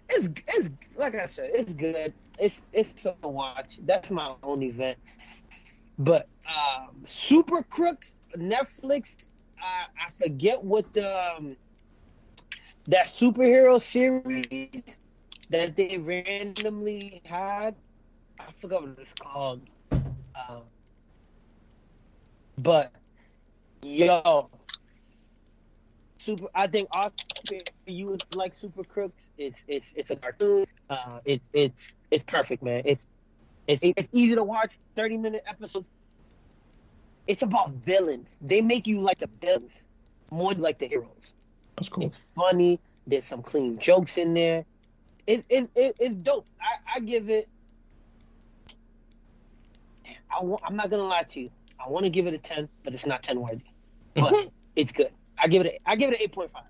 [0.09, 2.13] it's it's like I said, it's good.
[2.39, 3.79] It's it's a watch.
[3.85, 4.99] That's my own event.
[5.99, 9.15] But um, Super Crooks Netflix.
[9.63, 11.57] I, I forget what the um,
[12.89, 14.83] that superhero series
[15.51, 17.75] that they randomly had.
[18.39, 19.63] I forgot what it's called.
[19.93, 20.63] Um,
[22.59, 22.93] but
[23.83, 24.51] yo,
[26.19, 26.47] super.
[26.55, 29.29] I think Oscar, you would like Super Crooks.
[29.39, 30.67] It's it's it's a cartoon.
[30.89, 32.83] Uh, it's it's it's perfect, man.
[32.85, 33.07] It's
[33.67, 34.79] it's it's easy to watch.
[34.95, 35.91] Thirty minute episodes.
[37.27, 38.37] It's about villains.
[38.41, 39.83] They make you like the villains
[40.31, 41.35] more than like the heroes.
[41.77, 42.05] That's cool.
[42.05, 42.81] It's funny.
[43.07, 44.65] There's some clean jokes in there.
[45.27, 46.47] It, it, it, it's dope.
[46.61, 47.49] I, I give it.
[50.31, 51.51] I I'm not gonna lie to you.
[51.85, 53.65] I want to give it a ten, but it's not ten worthy.
[54.15, 55.11] but it's good.
[55.39, 55.81] I give it.
[55.87, 56.65] A, I give it an eight point five.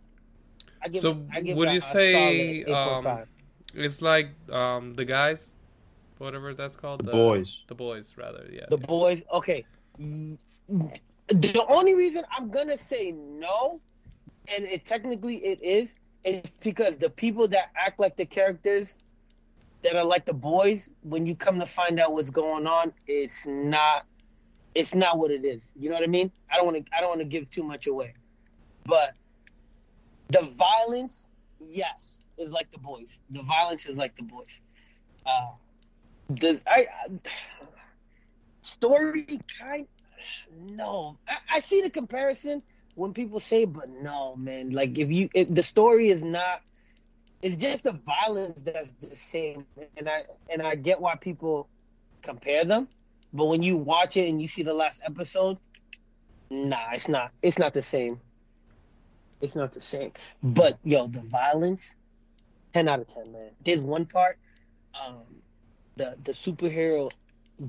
[0.82, 3.06] I give So it, I give would it you a say, solid 8.5.
[3.22, 3.26] um,
[3.74, 5.52] It's like um the guys,
[6.18, 7.04] whatever that's called.
[7.04, 7.64] The boys.
[7.68, 8.48] The boys, rather.
[8.50, 8.66] Yeah.
[8.68, 9.22] The boys.
[9.32, 9.64] Okay.
[11.28, 13.80] The only reason I'm gonna say no,
[14.48, 18.94] and it technically it is, is because the people that act like the characters
[19.82, 23.46] that are like the boys, when you come to find out what's going on, it's
[23.46, 24.06] not.
[24.74, 25.72] It's not what it is.
[25.76, 26.30] You know what I mean?
[26.50, 26.96] I don't want to.
[26.96, 28.14] I don't want to give too much away,
[28.86, 29.14] but
[30.28, 31.26] the violence,
[31.60, 33.18] yes, is like the boys.
[33.30, 34.60] The violence is like the boys.
[35.26, 35.48] Uh,
[36.30, 37.08] the I, I
[38.62, 39.26] story
[39.60, 39.86] kind
[40.50, 41.18] no.
[41.28, 42.62] I, I see the comparison
[42.94, 44.70] when people say but no man.
[44.70, 46.62] Like if you if the story is not
[47.42, 49.66] it's just the violence that's the same.
[49.96, 51.68] And i and i get why people
[52.22, 52.88] compare them.
[53.32, 55.58] But when you watch it and you see the last episode
[56.50, 58.20] nah it's not it's not the same.
[59.40, 60.12] It's not the same.
[60.42, 61.94] But yo the violence
[62.72, 63.50] 10 out of 10 man.
[63.64, 64.38] There's one part
[65.00, 65.42] um
[65.96, 67.10] the the superhero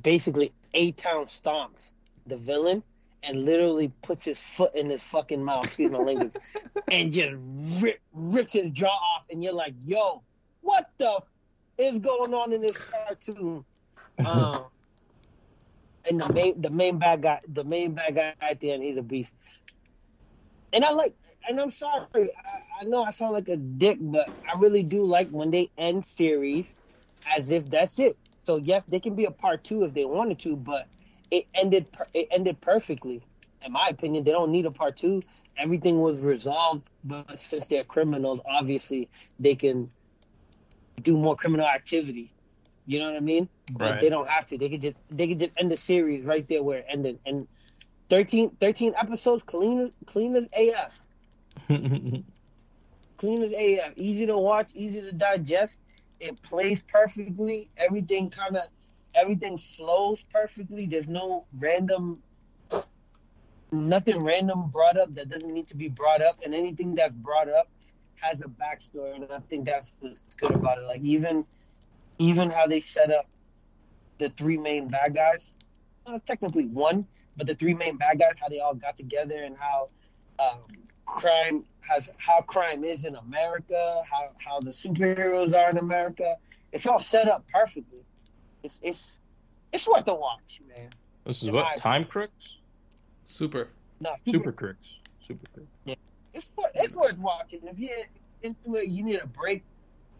[0.02, 1.92] basically a town stomps
[2.26, 2.84] the villain
[3.24, 6.34] and literally puts his foot in his fucking mouth, excuse my language,
[6.92, 7.34] and just
[7.82, 10.24] rip, rips his jaw off, and you're like, yo,
[10.62, 11.24] what the f-
[11.78, 13.66] is going on in this cartoon?
[14.26, 14.66] Um,
[16.10, 18.98] and the main the main bad guy, the main bad guy at the end, he's
[18.98, 19.34] a beast.
[20.74, 21.16] And I like,
[21.48, 25.06] and I'm sorry, I, I know I sound like a dick, but I really do
[25.06, 26.74] like when they end series
[27.36, 28.18] as if that's it.
[28.46, 30.88] So yes, they can be a part two if they wanted to, but
[31.32, 33.24] it ended per- it ended perfectly.
[33.64, 35.22] In my opinion, they don't need a part two.
[35.58, 39.92] Everything was resolved, but since they're criminals, obviously they can
[41.02, 42.34] do more criminal activity.
[42.86, 43.50] You know what I mean?
[43.68, 44.00] But Right.
[44.00, 44.58] they don't have to.
[44.58, 47.20] They could just they could just end the series right there where it ended.
[47.26, 47.48] And
[48.10, 51.06] 13, 13 episodes, clean as clean as AF.
[53.18, 53.94] Clean as AF.
[53.96, 55.80] Easy to watch, easy to digest.
[56.22, 57.70] It plays perfectly.
[57.78, 58.64] Everything kind of
[59.16, 60.86] everything flows perfectly.
[60.86, 62.22] There's no random,
[63.72, 67.50] nothing random brought up that doesn't need to be brought up, and anything that's brought
[67.50, 67.68] up
[68.16, 70.84] has a backstory, and I think that's what's good about it.
[70.84, 71.44] Like even,
[72.20, 73.26] even how they set up
[74.20, 75.58] the three main bad guys,
[76.06, 79.58] uh, technically one, but the three main bad guys, how they all got together, and
[79.58, 79.90] how
[80.38, 80.60] um,
[81.06, 86.36] crime has how crime is in America, how how the superheroes are in America.
[86.72, 88.04] It's all set up perfectly
[88.64, 89.20] it's it's
[89.74, 90.90] it's worth a watch, man.
[91.26, 92.58] this is what time crooks,
[93.24, 93.70] Super.
[94.00, 95.70] No, super crooks, super crooks.
[95.86, 95.96] Yeah.
[96.34, 97.62] It's it's worth watching.
[97.64, 97.98] If you're
[98.42, 99.64] into it, you need a break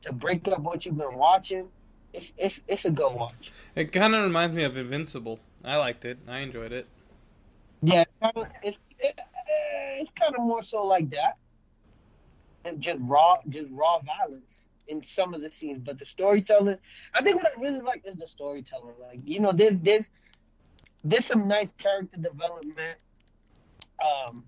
[0.02, 1.68] to break up what you've been watching.
[2.14, 3.52] It's it's it's a good watch.
[3.76, 5.40] It kind of reminds me of Invincible.
[5.64, 6.20] I liked it.
[6.28, 6.88] I enjoyed it.
[7.82, 8.04] Yeah,
[8.64, 9.20] it's it,
[9.98, 11.51] it's kind of more so like that, and
[12.80, 15.80] just raw just raw violence in some of the scenes.
[15.80, 16.78] But the storytelling,
[17.14, 18.96] I think what I really like is the storytelling.
[19.00, 20.10] Like you know, there's there's
[21.04, 22.98] there's some nice character development.
[24.04, 24.46] Um,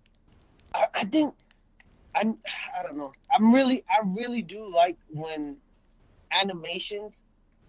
[0.73, 1.35] I, I think
[2.15, 3.11] I I don't know.
[3.33, 5.57] I'm really I really do like when
[6.31, 7.23] animations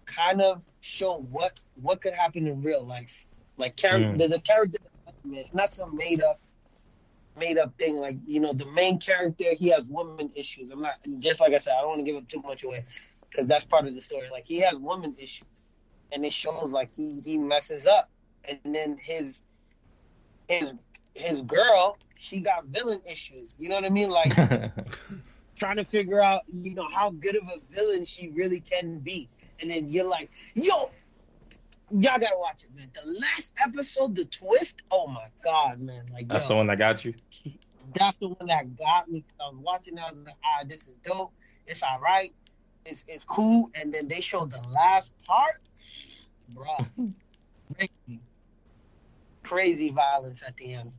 [0.05, 3.25] kind of show what what could happen in real life.
[3.57, 4.17] Like character, Mm.
[4.17, 5.39] there's a character development.
[5.45, 6.39] It's not some made up
[7.37, 7.97] made up thing.
[7.97, 10.71] Like you know, the main character he has woman issues.
[10.71, 11.73] I'm not just like I said.
[11.77, 12.83] I don't want to give it too much away
[13.29, 14.29] because that's part of the story.
[14.31, 15.47] Like he has woman issues,
[16.11, 18.09] and it shows like he he messes up,
[18.45, 19.39] and then his
[20.47, 20.73] his
[21.13, 23.55] his girl she got villain issues.
[23.59, 24.09] You know what I mean?
[24.09, 24.33] Like
[25.55, 29.29] trying to figure out, you know, how good of a villain she really can be.
[29.61, 30.91] And then you're like, yo,
[31.91, 32.89] y'all gotta watch it, man.
[32.93, 36.05] The last episode, the twist, oh my god, man.
[36.11, 37.13] Like That's yo, the one that got you.
[37.95, 39.23] That's the one that got me.
[39.39, 41.33] I was watching, I was like, ah, this is dope.
[41.65, 42.33] It's all right.
[42.85, 43.71] It's it's cool.
[43.73, 45.61] And then they showed the last part,
[46.49, 46.77] bro.
[47.75, 48.21] crazy,
[49.43, 50.91] crazy violence at the end.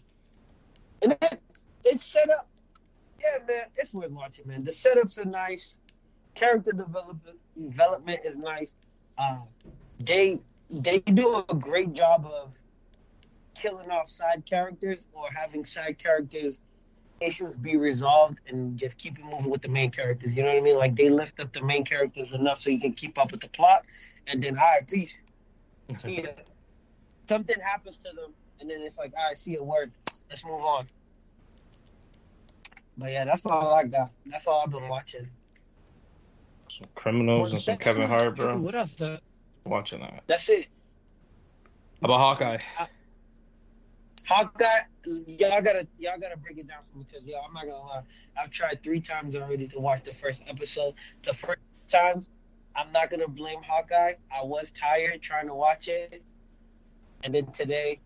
[1.03, 1.41] And it,
[1.85, 2.49] it's set up.
[3.21, 4.63] Yeah, man, it's worth watching, man.
[4.63, 5.79] The setups are nice.
[6.35, 8.77] Character development development is nice.
[9.19, 9.45] Um,
[10.01, 12.59] they they do a great job of
[13.55, 16.61] killing off side characters or having side characters
[17.21, 20.35] issues be resolved and just keep it moving with the main characters.
[20.35, 20.77] You know what I mean?
[20.77, 23.49] Like they lift up the main characters enough so you can keep up with the
[23.49, 23.85] plot,
[24.27, 25.11] and then all right, peace.
[25.99, 26.31] See ya.
[27.29, 29.91] Something happens to them, and then it's like, all right, see it work.
[30.29, 30.87] Let's move on.
[32.99, 34.11] But yeah, that's all I got.
[34.27, 35.29] That's all I've been watching.
[36.69, 38.59] Some criminals and some Kevin Hart, bro.
[38.59, 39.01] What else?
[39.01, 39.19] uh,
[39.65, 40.23] Watching that.
[40.27, 40.69] That's it.
[42.03, 42.59] How about Hawkeye?
[44.27, 47.79] Hawkeye, y'all gotta y'all gotta break it down for me because yo, I'm not gonna
[47.79, 48.03] lie.
[48.37, 50.95] I've tried three times already to watch the first episode.
[51.23, 52.29] The first times,
[52.75, 54.15] I'm not gonna blame Hawkeye.
[54.37, 56.25] I was tired trying to watch it,
[57.23, 58.01] and then today,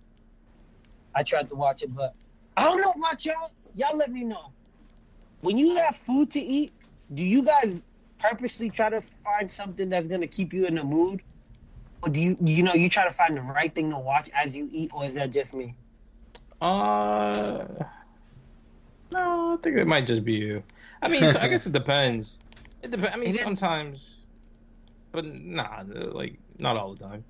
[1.15, 2.15] I tried to watch it, but
[2.55, 3.53] I don't know about y'all.
[3.75, 4.53] Y'all let me know.
[5.41, 6.75] When you have food to eat,
[7.15, 7.83] do you guys
[8.19, 11.23] purposely try to find something that's gonna keep you in the mood?
[12.03, 14.55] Or do you you know you try to find the right thing to watch as
[14.55, 15.75] you eat, or is that just me?
[16.61, 17.65] Uh,
[19.13, 20.63] no, I think it might just be you.
[21.03, 22.35] I mean, so I guess it depends.
[22.83, 23.15] It depends.
[23.15, 24.01] I mean, It is- sometimes,
[25.13, 27.25] but nah, like not all the time.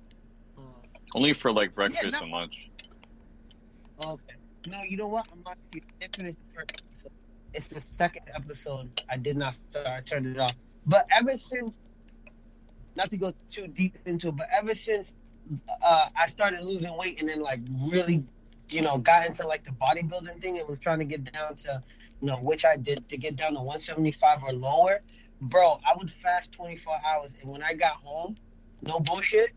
[1.13, 2.19] Only for like breakfast no.
[2.19, 2.69] and lunch.
[4.05, 4.35] Okay.
[4.67, 5.25] No, you know what?
[5.31, 5.57] I'm not.
[5.75, 7.11] I didn't the first episode.
[7.53, 9.01] It's the second episode.
[9.09, 9.87] I did not start.
[9.87, 10.53] I turned it off.
[10.85, 11.71] But ever since,
[12.95, 15.09] not to go too deep into it, but ever since
[15.83, 17.59] uh, I started losing weight and then like
[17.91, 18.23] really,
[18.71, 21.83] you know, got into like the bodybuilding thing and was trying to get down to,
[22.21, 25.01] you know, which I did to get down to 175 or lower,
[25.41, 25.79] bro.
[25.85, 28.37] I would fast 24 hours, and when I got home,
[28.81, 29.51] no bullshit,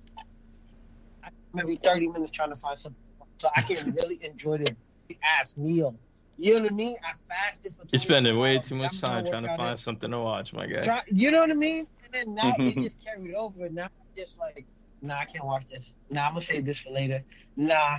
[1.22, 3.00] I maybe 30 minutes trying to find something
[3.36, 4.74] so I can really enjoy the
[5.22, 5.96] ass meal.
[6.36, 6.96] You know what I mean?
[7.04, 7.84] I fasted for.
[7.92, 8.68] You're spending way hours.
[8.68, 9.82] too much time trying to find it.
[9.82, 10.82] something to watch, my guy.
[10.82, 11.86] Try, you know what I mean?
[12.04, 12.80] And then now it mm-hmm.
[12.82, 13.68] just carried over.
[13.68, 14.66] Now I'm just like,
[15.00, 15.94] nah, I can't watch this.
[16.10, 17.22] Nah, I'm gonna save this for later.
[17.56, 17.98] Nah,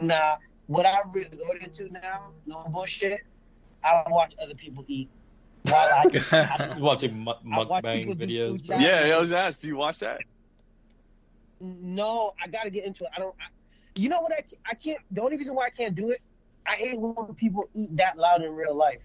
[0.00, 0.36] nah.
[0.66, 3.20] What I resorted to now, no bullshit.
[3.84, 5.10] I watch other people eat.
[5.64, 8.78] While I, I Watching mu- I watch mukbang people videos, food bro.
[8.78, 9.08] challenges.
[9.08, 9.62] Yeah, I was asked.
[9.62, 10.20] Do you watch that?
[11.60, 13.10] No, I gotta get into it.
[13.16, 13.34] I don't.
[13.40, 13.46] I,
[13.94, 14.32] you know what?
[14.32, 14.98] I I can't.
[15.10, 16.20] The only reason why I can't do it,
[16.66, 19.02] I hate when people eat that loud in real life.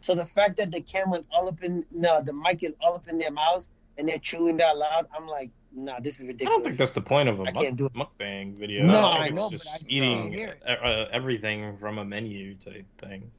[0.00, 3.06] So the fact that the camera's all up in no, the mic is all up
[3.06, 6.50] in their mouths and they're chewing that loud, I'm like, nah, this is ridiculous.
[6.50, 7.92] I don't think that's the point of a I muk- can't do it.
[7.94, 8.84] mukbang video.
[8.84, 10.62] No, I, I know, it's but I eating can't hear it.
[10.66, 13.30] uh, uh, everything from a menu type thing.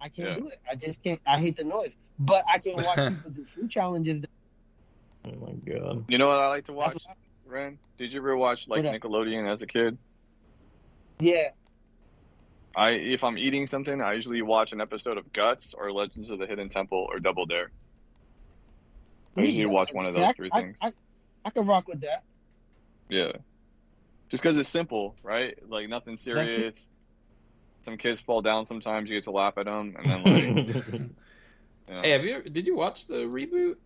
[0.00, 0.34] I can't Yeah.
[0.36, 0.60] do it.
[0.70, 1.20] I just can't.
[1.26, 1.96] I hate the noise.
[2.18, 4.24] But I can watch people do food challenges.
[5.26, 6.04] Oh my god.
[6.08, 6.96] You know what I like to watch,
[7.46, 7.78] Ren?
[7.98, 9.00] Did you ever watch like What up?
[9.00, 9.98] Nickelodeon as a kid?
[11.20, 11.48] yeah.
[12.76, 16.38] I if I'm eating something, I usually watch an episode of Guts or Legends of
[16.38, 17.70] the Hidden Temple or Double Dare.
[19.36, 20.76] I usually watch one of those I- three I, things.
[20.80, 20.92] I,
[21.44, 22.24] I can rock with that.
[23.08, 23.32] Yeah.
[24.28, 25.56] Just because it's simple, right?
[25.68, 26.88] Like nothing That's serious.
[27.82, 29.08] Some kids fall down sometimes.
[29.08, 30.98] You get to laugh at them, and then like, you
[31.88, 32.42] know, Hey, have you?
[32.42, 33.76] Did you watch the reboot?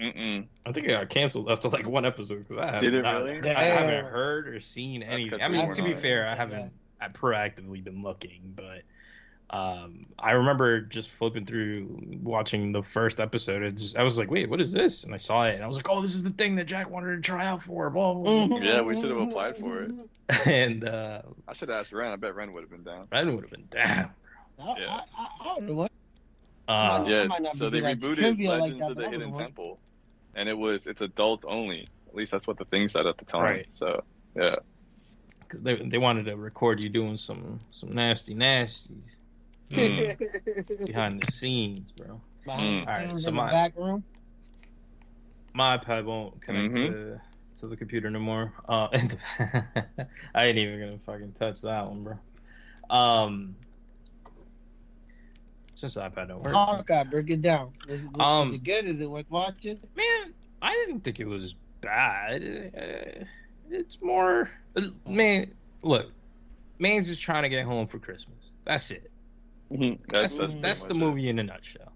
[0.00, 0.46] mm-mm.
[0.64, 3.22] I think it got canceled after like one episode because I Did haven't, it not-
[3.24, 3.50] really?
[3.54, 5.40] I haven't heard or seen anything.
[5.40, 6.02] I mean, to be man.
[6.02, 6.72] fair, I haven't.
[7.00, 8.82] I proactively been looking, but
[9.50, 11.88] um, I remember just flipping through
[12.22, 13.62] watching the first episode.
[13.64, 15.76] It's, I was like, "Wait, what is this?" And I saw it, and I was
[15.76, 18.46] like, "Oh, this is the thing that Jack wanted to try out for." Blah blah.
[18.46, 18.58] blah.
[18.58, 19.90] Yeah, we should have applied for it.
[20.46, 22.12] and uh, I should have asked Ren.
[22.12, 23.08] I bet Ren would have been down.
[23.10, 24.10] Ren would have been down.
[24.60, 24.86] I, Yeah.
[24.86, 25.92] I, I, I don't know what.
[26.68, 29.32] Uh, yeah, so they good at rebooted trivia like Legends that, of the Hidden.
[29.32, 29.80] Temple,
[30.36, 31.88] and it was it's adults only.
[32.06, 33.42] At least that's what the thing said at the time.
[33.42, 33.66] Right.
[33.72, 34.04] So
[34.36, 34.56] yeah,
[35.40, 39.16] because they they wanted to record you doing some some nasty nasties
[39.70, 40.86] Mm.
[40.86, 42.20] behind the scenes, bro.
[42.44, 42.88] Behind Mm.
[42.88, 44.04] Alright, scenes so in the my- back room.
[45.54, 46.90] my iPad won't connect Mhm.
[46.92, 47.20] to
[47.60, 48.52] to the computer no more.
[48.68, 48.88] Uh,
[50.34, 52.18] I ain't even gonna fucking touch that one, bro.
[52.96, 53.54] Um,
[55.74, 57.72] since the iPad don't work, Hawkeye, break it down.
[57.88, 58.86] Is, is, Um, is it good?
[58.86, 59.78] Is it worth watching?
[59.96, 62.42] man, I didn't think it was bad.
[62.76, 63.24] Uh,
[63.70, 64.50] It's more,
[65.06, 65.52] man.
[65.82, 66.10] Look,
[66.78, 68.50] man's just trying to get home for Christmas.
[68.64, 69.09] That's it.
[69.70, 71.06] That's That's that's, that's, the much it.
[71.06, 71.92] movie in a nutshell.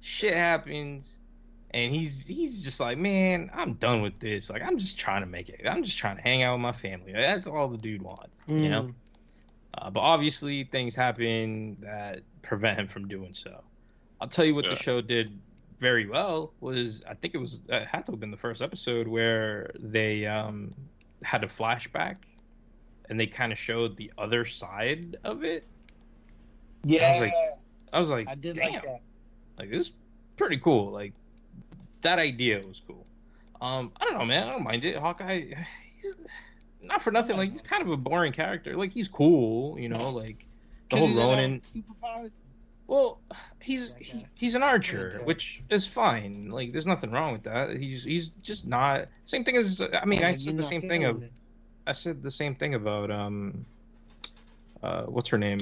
[0.00, 1.16] Shit happens,
[1.72, 4.48] and he's he's just like, man, I'm done with this.
[4.50, 5.62] Like, I'm just trying to make it.
[5.68, 7.12] I'm just trying to hang out with my family.
[7.12, 8.82] That's all the dude wants, you know.
[8.82, 8.94] Mm.
[9.78, 13.62] Uh, but obviously, things happen that prevent him from doing so.
[14.20, 14.70] I'll tell you what Yeah.
[14.74, 15.38] the show did
[15.78, 19.06] very well was I think it was it had to have been the first episode
[19.08, 20.72] where they um,
[21.22, 22.16] had a flashback
[23.10, 25.66] and they kind of showed the other side of it.
[26.86, 27.32] Yeah, like,
[27.92, 29.00] I was like, I did damn, like that.
[29.58, 29.92] like this is
[30.36, 30.92] pretty cool.
[30.92, 31.12] Like
[32.02, 33.04] that idea was cool.
[33.60, 34.46] Um, I don't know, man.
[34.46, 34.96] I don't mind it.
[34.96, 35.52] Hawkeye,
[35.96, 36.14] he's
[36.82, 37.36] not for nothing.
[37.36, 38.76] Like he's kind of a boring character.
[38.76, 40.10] Like he's cool, you know.
[40.10, 40.46] Like
[40.90, 41.60] the whole Ronin.
[41.74, 42.30] Superpowers?
[42.86, 43.18] Well,
[43.60, 46.50] he's he, he's an archer, which is fine.
[46.50, 47.76] Like there's nothing wrong with that.
[47.76, 49.06] He's he's just not.
[49.24, 51.24] Same thing as I mean, I said the same thing of.
[51.88, 53.64] I said the same thing about um,
[54.82, 55.58] uh, what's her name?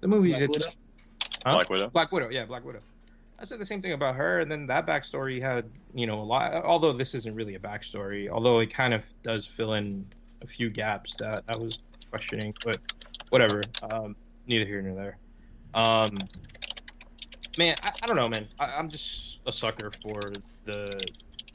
[0.00, 0.64] The movie Black that Widow?
[0.64, 0.76] just
[1.44, 1.52] Huh?
[1.52, 1.88] Black Widow.
[1.90, 2.80] Black Widow, yeah, Black Widow.
[3.38, 6.22] I said the same thing about her, and then that backstory had, you know, a
[6.24, 6.52] lot.
[6.64, 10.04] Although this isn't really a backstory, although it kind of does fill in
[10.42, 11.78] a few gaps that I was
[12.10, 12.52] questioning.
[12.64, 12.78] But
[13.30, 13.62] whatever.
[13.92, 15.18] Um, neither here nor there.
[15.74, 16.18] Um,
[17.56, 18.48] man, I, I don't know, man.
[18.58, 20.20] I, I'm just a sucker for
[20.64, 21.04] the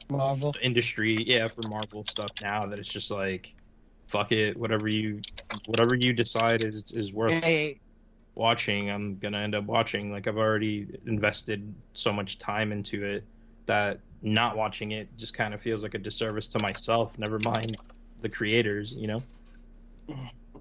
[0.08, 0.52] Marvel.
[0.52, 2.62] the industry, yeah, for Marvel stuff now.
[2.62, 3.54] That it's just like,
[4.06, 5.20] fuck it, whatever you,
[5.66, 7.80] whatever you decide is is worth Hey,
[8.34, 8.90] watching.
[8.90, 10.10] I'm gonna end up watching.
[10.12, 13.24] Like I've already invested so much time into it
[13.66, 17.18] that not watching it just kind of feels like a disservice to myself.
[17.18, 17.76] Never mind
[18.22, 19.22] the creators, you know.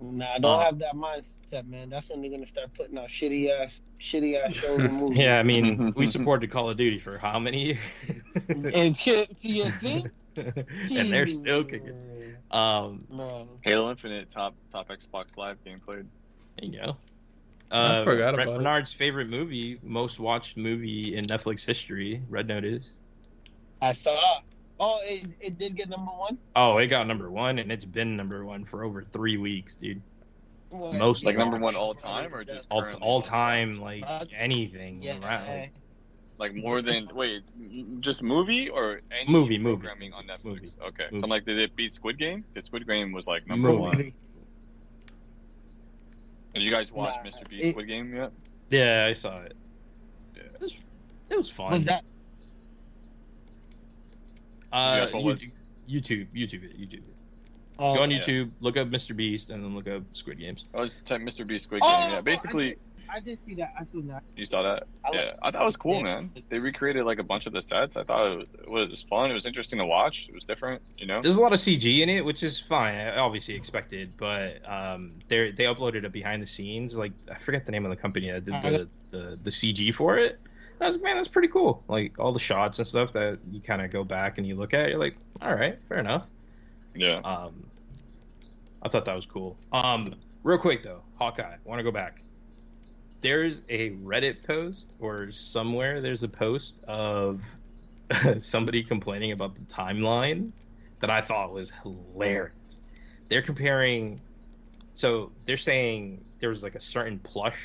[0.01, 1.89] nah, I don't Uh, have that mindset, man.
[1.89, 5.17] That's when they're gonna start putting out shitty ass, shitty ass shows and movies.
[5.19, 7.79] Yeah, I mean, we supported Call of Duty for how many years?
[8.73, 10.05] And shit, you see?
[10.35, 11.93] and they're still kicking.
[12.51, 13.47] Um, Man.
[13.61, 16.05] Halo Infinite top top Xbox Live game played.
[16.59, 16.97] there you go.
[17.73, 18.57] I Uh, forgot Brett about it.
[18.59, 22.21] Bernard's favorite movie, most watched movie in Netflix history.
[22.29, 22.97] Red Notice.
[23.81, 24.41] I saw.
[24.79, 26.37] Oh, it, it did get number one.
[26.55, 30.01] Oh, it got number one, and it's been number one for over three weeks, dude.
[30.69, 30.95] What?
[30.95, 35.19] Most- Like number one all time, or just All, all time, like Uh, anything Yeah.
[35.23, 35.69] around.
[36.39, 37.43] Like more than wait,
[38.01, 39.81] just movie or any Movie, movie.
[39.81, 40.43] programming on Netflix.
[40.43, 40.71] Movie.
[40.87, 41.19] Okay, Movie.
[41.19, 42.43] so I'm like, did it beat Squid Game?
[42.53, 43.79] Because Squid Game was like number Movie.
[43.81, 44.13] one.
[46.53, 47.47] Did you guys watch Nah, Mr.
[47.49, 48.31] Beast it- Squid Game yet?
[48.69, 49.55] Yeah, I saw it.
[50.35, 50.43] Yeah.
[50.43, 50.77] It was,
[51.29, 51.71] it was fun.
[51.73, 52.03] Was that?
[54.71, 55.51] uh, Yes, what was- YouTube,
[55.87, 57.03] YouTube, YouTube it, YouTube it.
[57.79, 58.19] Oh, Go on yeah.
[58.19, 59.15] YouTube, look up Mr.
[59.15, 60.65] Beast, and then look up Squid Games.
[60.73, 61.45] Oh, it's type Mr.
[61.45, 61.97] Beast Squid Oh, Game.
[61.97, 62.75] I Yeah, did- basically,
[63.15, 63.73] I did see that.
[63.79, 64.23] I saw that.
[64.35, 64.87] you saw that.
[65.05, 66.01] I like- Yeah, I thought it was cool, Yeah.
[66.03, 66.31] man.
[66.49, 67.95] They recreated like a bunch of the sets.
[67.95, 68.37] I thought it
[68.67, 69.29] was, it was fun.
[69.29, 70.27] It was interesting to watch.
[70.29, 71.21] It was different, you know.
[71.21, 72.95] There's a lot of CG in it, which is fine.
[72.95, 76.97] I obviously expected, but um, they they uploaded a behind the scenes.
[76.97, 78.53] Like I forget the name of the company that did
[79.11, 80.39] the the, the CG for it.
[80.81, 81.83] I was like, man, that's pretty cool.
[81.87, 84.73] Like all the shots and stuff that you kind of go back and you look
[84.73, 86.25] at, you're like, all right, fair enough.
[86.95, 87.17] Yeah.
[87.23, 87.63] Um,
[88.81, 89.55] I thought that was cool.
[89.71, 91.55] Um, real quick though, Hawkeye.
[91.63, 92.22] Want to go back?
[93.23, 97.41] There's a Reddit post or somewhere there's a post of
[98.39, 100.51] somebody complaining about the timeline
[100.99, 102.53] that I thought was hilarious.
[103.29, 104.21] They're comparing,
[104.93, 107.59] so they're saying there was like a certain plush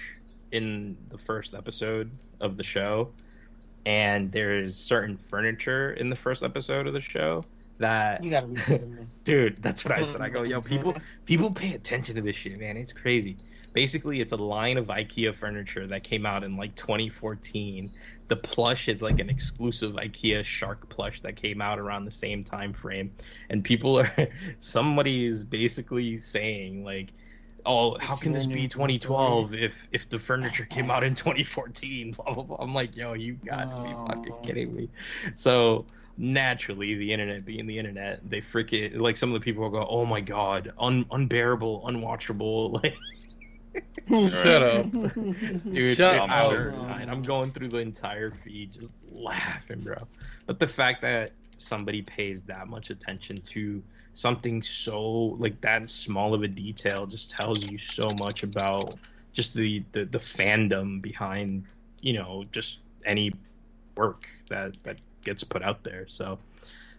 [0.53, 3.13] in the first episode of the show,
[3.85, 7.45] and there's certain furniture in the first episode of the show
[7.79, 9.03] that You gotta be kidding me.
[9.23, 10.97] dude that's what i said i go yo people
[11.27, 13.37] people pay attention to this shit man it's crazy
[13.73, 17.93] basically it's a line of ikea furniture that came out in like 2014
[18.29, 22.45] the plush is like an exclusive ikea shark plush that came out around the same
[22.45, 23.13] time frame.
[23.49, 24.13] And people are
[24.59, 27.13] somebody is basically saying like
[27.67, 32.35] oh how can this be 2012 if if the furniture came out in 2014 blah
[32.35, 32.57] blah blah.
[32.61, 34.91] I'm like yo you got to be fucking kidding me.
[35.35, 35.87] So
[36.19, 39.87] naturally the internet being the internet they freaking like some of the people will go
[39.89, 43.01] oh my god un- unbearable unwatchable like
[44.09, 44.91] Shut up.
[45.71, 46.51] dude Shut I'm up.
[46.51, 49.97] sure, i'm going through the entire feed just laughing bro.
[50.47, 56.35] But the fact that somebody pays that much attention to something so like that small
[56.35, 58.95] of a detail just tells you so much about
[59.33, 61.65] just the the, the fandom behind
[62.01, 63.33] you know just any
[63.97, 66.07] work that that gets put out there.
[66.09, 66.39] So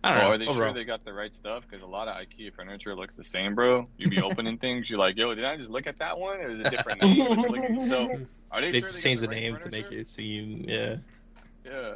[0.03, 0.69] i don't Well, know are they overall.
[0.69, 1.63] sure they got the right stuff?
[1.67, 3.87] Because a lot of IKEA furniture looks the same, bro.
[3.97, 6.37] You'd be opening things, you're like, yo, did I just look at that one?
[6.39, 7.01] Or is it different?
[7.01, 7.89] name?
[7.89, 8.09] so,
[8.51, 10.65] are they they sure just they changed the got right name to make it seem
[10.67, 10.95] yeah
[11.65, 11.95] Yeah.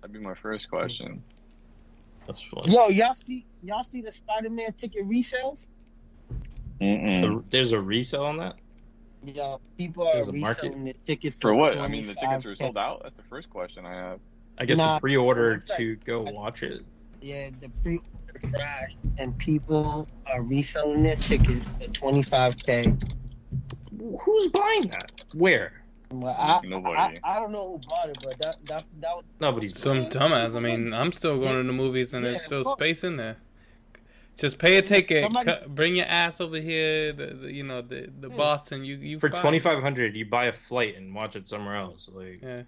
[0.00, 0.76] That'd be my first hmm.
[0.76, 1.22] question.
[2.26, 5.66] that's fun Yo, y'all see y'all see the Spider-Man ticket resales?
[6.80, 7.44] Mm-mm.
[7.50, 8.56] There's a resale on that
[9.22, 11.76] Yo, people are There's reselling the tickets For what?
[11.78, 13.02] I mean, the tickets are sold out.
[13.02, 14.20] That's the first question I have.
[14.60, 16.82] I guess Nah, a pre-order that's like- to go watch it
[17.22, 23.02] Yeah, the pre-order crashed, and people are reselling their tickets for 25k.
[24.20, 25.72] who's buying that where
[26.12, 26.96] Well, I, Nobody.
[26.96, 30.56] I, I don't know who bought it, but that that that was nobody's Some dumbass.
[30.56, 33.36] I mean, I'm still going to the movies and there's still space in there.
[34.36, 35.22] Just pay a ticket.
[35.30, 37.12] Somebody- cu- bring your ass over here.
[37.12, 38.36] The, the you know the the Hmm.
[38.36, 38.84] Boston.
[38.84, 42.62] You you for 2500 you buy a flight and watch it somewhere else like Yeah,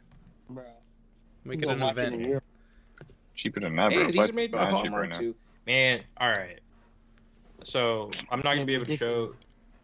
[0.48, 0.62] bro.
[1.44, 2.42] Make You it an gonna watch it in event.
[3.34, 3.90] Cheaper than ever.
[3.90, 5.18] Hey, these are made by Hallmark now.
[5.18, 5.34] too.
[5.66, 6.60] Man, all right.
[7.64, 9.34] So I'm not gonna be able to show.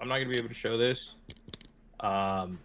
[0.00, 1.12] I'm not gonna be able to show this.
[2.00, 2.59] Um,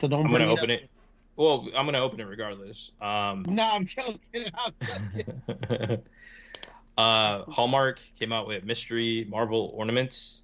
[0.00, 0.80] So don't I'm gonna it open up.
[0.80, 0.90] it.
[1.36, 2.90] Well, I'm gonna open it regardless.
[3.00, 4.18] Um, Nah, I'm joking.
[4.54, 5.42] I'm joking.
[6.98, 10.40] uh, Hallmark came out with mystery marble ornaments,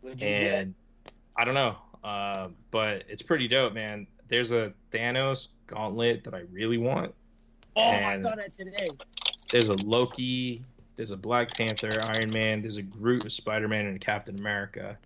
[0.00, 0.28] What'd get?
[0.28, 0.74] and
[1.36, 4.06] I don't know, uh, but it's pretty dope, man.
[4.32, 7.12] There's a Thanos gauntlet that I really want.
[7.76, 8.88] Oh, I saw that today.
[9.50, 10.64] There's a Loki.
[10.96, 12.62] There's a Black Panther, Iron Man.
[12.62, 14.96] There's a Groot, a Spider Man, and a Captain America.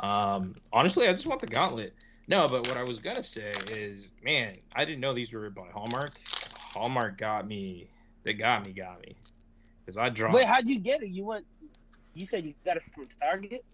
[0.00, 1.94] Um, honestly, I just want the Gauntlet.
[2.26, 5.68] No, but what I was gonna say is, man, I didn't know these were by
[5.72, 6.10] Hallmark.
[6.58, 7.86] Hallmark got me.
[8.24, 9.14] They got me, got me.
[9.86, 10.34] Because I dropped.
[10.34, 11.10] Wait, how'd you get it?
[11.10, 11.46] You went.
[12.14, 13.64] You said you got it from Target.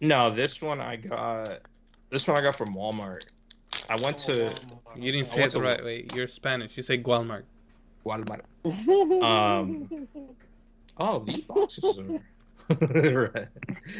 [0.00, 1.60] No, this one I got.
[2.08, 3.24] This one I got from Walmart.
[3.90, 4.52] I want to
[4.96, 6.06] You didn't say it the to- right way.
[6.14, 6.76] You're Spanish.
[6.76, 7.42] You say Gualmart.
[8.06, 8.42] Walmart.
[9.22, 10.06] um.
[10.96, 12.20] Oh, these boxes are.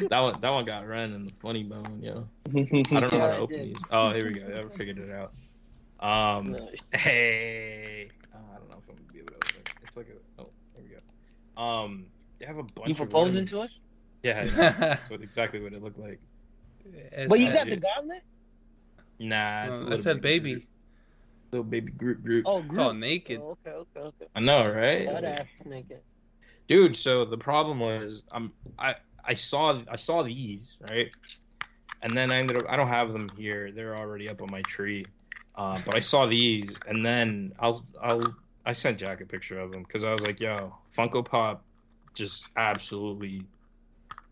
[0.09, 2.25] That one, that one got run in the funny bone, yo.
[2.55, 3.75] I don't know how to open these.
[3.91, 4.45] Oh, here we go.
[4.47, 5.33] I figured it out.
[5.99, 6.55] Um,
[6.93, 9.69] hey, uh, I don't know if I'm gonna be able to open it.
[9.85, 10.41] It's like a.
[10.41, 11.61] Oh, there we go.
[11.61, 12.05] Um,
[12.39, 12.87] they have a bunch.
[12.87, 13.77] You of proposing to us?
[14.23, 16.19] Yeah, yeah, that's what, exactly what it looked like.
[17.27, 18.21] But you got the it- gauntlet?
[19.21, 20.39] Nah, it's a I little said baby.
[20.39, 20.53] baby.
[20.61, 20.67] Groot.
[21.51, 22.45] Little baby group group.
[22.47, 23.39] Oh, It's all naked.
[23.41, 24.25] Oh, okay, okay, okay.
[24.35, 25.05] I know, right?
[25.05, 25.99] That Like- ass naked.
[26.67, 28.95] dude so the problem was i'm i
[29.25, 31.09] i saw i saw these right
[32.01, 34.61] and then i ended up i don't have them here they're already up on my
[34.61, 35.03] tree
[35.55, 38.23] uh, but i saw these and then i'll i'll
[38.65, 41.61] i sent jack a picture of them because i was like yo funko pop
[42.13, 43.43] just absolutely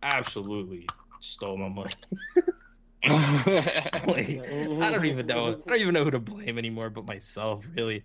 [0.03, 0.87] absolutely
[1.19, 1.91] stole my money
[3.07, 5.61] like, I don't even know.
[5.65, 7.63] I don't even know who to blame anymore, but myself.
[7.75, 8.03] Really,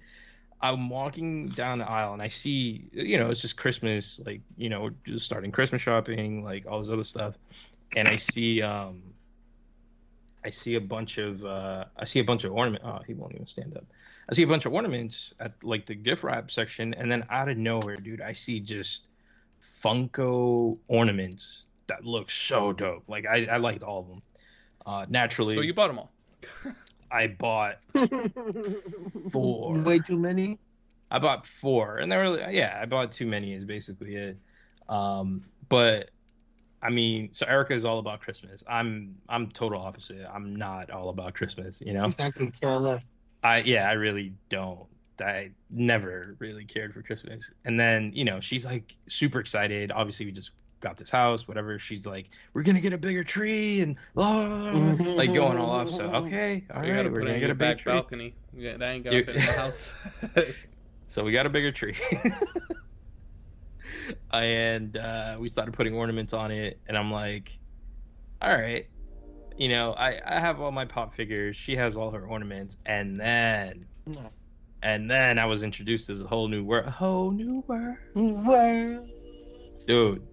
[0.61, 4.68] I'm walking down the aisle and I see, you know, it's just Christmas, like you
[4.68, 7.34] know, just starting Christmas shopping, like all this other stuff,
[7.97, 9.03] and I see, um,
[10.45, 12.82] I see a bunch of, uh, I see a bunch of ornament.
[12.84, 13.84] Oh, he won't even stand up.
[14.28, 17.49] I see a bunch of ornaments at like the gift wrap section, and then out
[17.49, 19.03] of nowhere, dude, I see just
[19.61, 23.05] Funko ornaments that look so dope.
[23.07, 24.22] Like I, I liked all of them.
[24.87, 26.12] Uh, naturally, So you bought them all.
[27.11, 27.78] I bought
[29.30, 29.74] Four.
[29.78, 30.59] Way too many.
[31.11, 34.37] I bought four, and they were yeah, I bought too many is basically it.
[34.89, 36.11] Um, but
[36.82, 38.64] I mean, so Erica is all about Christmas.
[38.68, 40.26] I'm I'm total opposite.
[40.32, 41.80] I'm not all about Christmas.
[41.80, 43.03] You know, I could care less.
[43.45, 44.87] I yeah, I really don't.
[45.20, 47.53] I never really cared for Christmas.
[47.64, 49.93] And then you know, she's like super excited.
[49.93, 51.78] Obviously, we just got this house, whatever.
[51.78, 55.56] She's like, we're gonna get a bigger tree and blah, blah, blah, blah, like going
[55.58, 55.90] all off.
[55.90, 57.92] So okay, So all you right, we're gonna get a big back tree.
[57.92, 58.34] balcony.
[58.52, 59.92] Yeah, that ain't gonna You- fit in the house.
[61.06, 61.96] So we got a bigger tree.
[64.32, 66.78] and uh, we started putting ornaments on it.
[66.86, 67.56] And I'm like,
[68.42, 68.86] all right.
[69.56, 71.56] You know, I, I have all my pop figures.
[71.56, 72.76] She has all her ornaments.
[72.86, 74.30] And then, No.
[74.82, 76.86] and then I was introduced to a whole new world.
[76.86, 77.96] A whole new world.
[78.14, 79.06] Well,
[79.86, 80.26] Dude,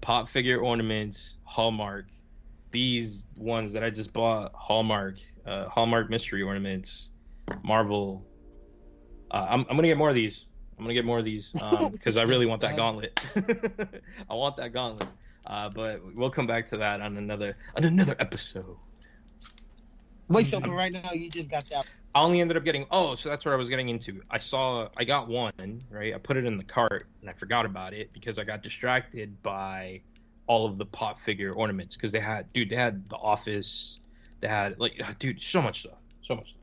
[0.00, 2.06] pop figure ornaments, Hallmark.
[2.70, 7.08] These ones that I just bought, Hallmark, uh, Hallmark mystery ornaments,
[7.62, 8.26] Marvel.
[9.30, 10.44] Uh, I'm, I'm gonna get more of these.
[10.78, 11.50] I'm gonna get more of these
[11.92, 13.18] because I really want that gauntlet.
[14.30, 15.08] I want that gauntlet.
[15.46, 18.76] Uh, but we'll come back to that on another on another episode.
[20.28, 21.86] wait, so for right now, you just got that.
[22.14, 24.22] I only ended up getting oh, so that's what I was getting into.
[24.30, 25.52] I saw I got one,
[25.90, 26.14] right?
[26.14, 29.40] I put it in the cart and I forgot about it because I got distracted
[29.42, 30.00] by
[30.46, 34.00] all of the pop figure ornaments because they had dude, they had the office,
[34.40, 35.98] they had like dude, so much stuff.
[36.26, 36.62] So much stuff.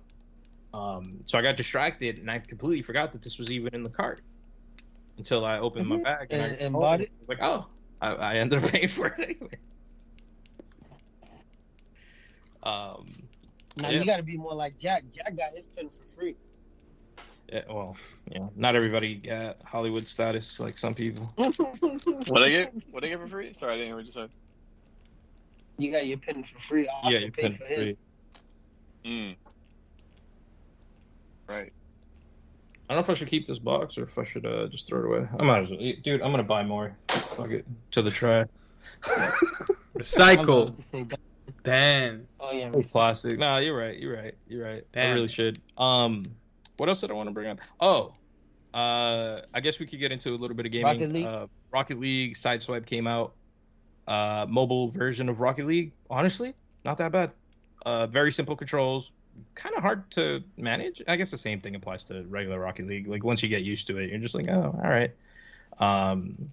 [0.73, 3.89] Um so I got distracted and I completely forgot that this was even in the
[3.89, 4.21] cart.
[5.17, 6.03] Until I opened my Mhm.
[6.03, 7.09] bag and, And- I and bought it?
[7.15, 7.67] I was like, oh,
[8.01, 10.09] I, I ended up paying for it anyways.
[12.63, 13.05] Um
[13.77, 13.99] Now Yeah.
[13.99, 15.03] you got to be more like Jack.
[15.13, 16.35] Jack got his pen for free.
[17.51, 17.95] Yeah, well,
[18.31, 21.31] yeah, not everybody got Hollywood status like some people.
[22.27, 22.73] What I get?
[22.89, 23.53] What I get for free?
[23.53, 24.29] Sorry, I didn't hear what you said.
[25.77, 26.87] You got your pen for free.
[26.87, 27.53] Austin yeah, you paid can.
[27.55, 27.95] for his.
[29.05, 29.35] Mm.
[31.47, 31.71] Right.
[32.89, 34.87] I don't know if I should keep this box or if I should uh, just
[34.87, 35.27] throw it away.
[35.39, 36.21] I might as well, dude.
[36.21, 36.95] I'm gonna buy more.
[37.09, 38.47] Fuck it to the trash.
[39.95, 40.75] Recycle.
[41.47, 42.09] About to say that.
[42.09, 42.27] Damn.
[42.39, 42.71] Oh yeah.
[42.91, 43.39] Plastic.
[43.39, 43.97] No, you're right.
[43.97, 44.35] You're right.
[44.47, 44.83] You're right.
[44.95, 45.61] I really should.
[45.77, 46.35] Um,
[46.77, 47.59] what else did I want to bring up?
[47.79, 48.13] Oh,
[48.73, 50.85] uh, I guess we could get into a little bit of gaming.
[50.85, 51.25] Rocket League?
[51.25, 53.33] Uh, Rocket League Sideswipe came out.
[54.07, 55.93] Uh, mobile version of Rocket League.
[56.09, 57.31] Honestly, not that bad.
[57.85, 59.11] Uh, very simple controls.
[59.55, 61.01] Kind of hard to manage.
[61.07, 63.07] I guess the same thing applies to regular Rocket League.
[63.07, 65.11] Like once you get used to it, you're just like, oh, all right.
[65.79, 66.51] Um,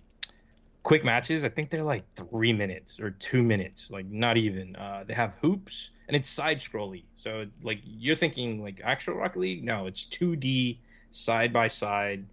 [0.82, 1.44] quick matches.
[1.44, 3.90] I think they're like three minutes or two minutes.
[3.90, 4.76] Like not even.
[4.76, 7.04] Uh, they have hoops and it's side scrolly.
[7.16, 9.64] So like you're thinking like actual Rocket League.
[9.64, 10.78] No, it's 2D
[11.10, 12.26] side by side,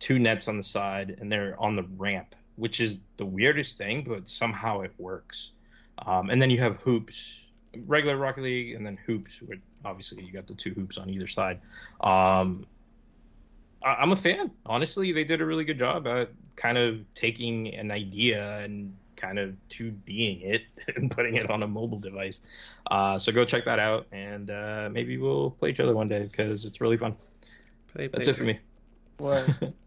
[0.00, 4.04] two nets on the side, and they're on the ramp, which is the weirdest thing,
[4.06, 5.52] but somehow it works.
[6.04, 7.44] Um, and then you have hoops,
[7.86, 9.40] regular Rocket League, and then hoops.
[9.40, 11.60] Which obviously you got the two hoops on either side.
[12.00, 12.66] Um,
[13.82, 14.50] I'm a fan.
[14.66, 19.38] Honestly, they did a really good job at kind of taking an idea and kind
[19.38, 20.62] of to being it
[20.96, 22.40] and putting it on a mobile device.
[22.90, 26.22] Uh, so go check that out, and uh, maybe we'll play each other one day
[26.22, 27.14] because it's really fun.
[27.94, 28.58] Play, That's play, it for me.
[29.18, 29.74] Word.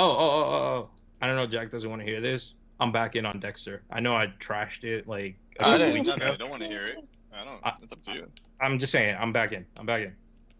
[0.00, 0.90] Oh, oh, oh, oh, oh.
[1.20, 1.46] I don't know.
[1.46, 2.52] Jack doesn't want to hear this.
[2.78, 3.82] I'm back in on Dexter.
[3.90, 6.34] I know I trashed it like a I couple don't, weeks no, no, ago.
[6.34, 7.04] I don't want to hear it.
[7.34, 7.66] I don't.
[7.66, 8.28] I- It's up to you.
[8.60, 9.66] I'm just saying, I'm back in.
[9.76, 10.14] I'm back in.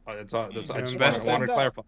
[0.08, 0.48] Uh, That's all.
[0.52, 1.54] That's, I just want, to, want to Back.
[1.54, 1.82] clarify.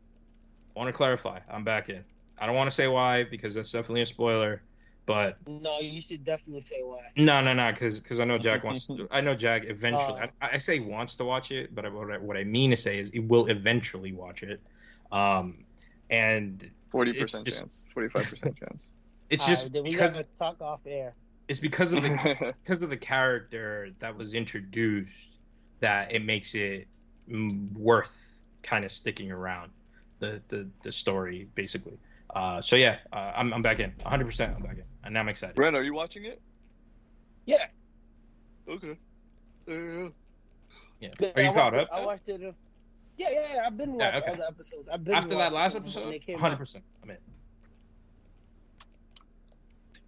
[0.76, 1.38] want to clarify.
[1.50, 2.04] I'm back in.
[2.38, 4.62] I don't want to say why because that's definitely a spoiler.
[5.06, 7.00] But No, you should definitely say why.
[7.16, 8.86] no, no, no, because I know Jack wants.
[8.86, 10.20] To, I know Jack eventually.
[10.22, 10.28] Oh.
[10.40, 12.98] I, I say wants to watch it, but what I, what I mean to say
[12.98, 14.60] is he will eventually watch it.
[15.10, 15.64] Um,
[16.10, 17.80] and forty percent chance.
[17.94, 18.82] Forty-five percent chance.
[19.30, 21.14] it's Alright, just then we because gotta talk off air.
[21.48, 25.28] it's because of the because of the character that was introduced
[25.80, 26.86] that it makes it
[27.74, 29.70] worth kind of sticking around
[30.18, 31.96] the the, the story basically
[32.34, 35.28] uh so yeah uh, I'm, I'm back in 100% i'm back in and now i'm
[35.28, 36.40] excited Brent, are you watching it?
[37.46, 37.66] Yeah.
[38.68, 38.96] Okay.
[39.66, 40.08] Yeah.
[41.00, 42.42] yeah Yeah, are you I caught up it, I watched it.
[42.44, 42.52] uh,
[43.16, 43.62] Yeah, yeah, yeah.
[43.66, 44.30] I've been Yeah, watching okay.
[44.30, 44.88] all the episodes.
[44.92, 47.16] I've been after that last them when episode came 100% i'm in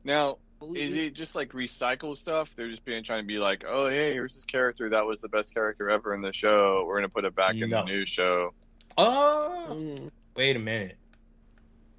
[0.04, 0.36] Now, We-
[0.74, 2.54] is it just like recycle stuff?
[2.56, 5.28] They're just being trying to be like, oh, hey, here's this character that was the
[5.28, 6.84] best character ever in the show.
[6.86, 8.52] We're gonna put it back in the new show.
[8.98, 10.10] oh Mm.
[10.36, 10.96] wait a minute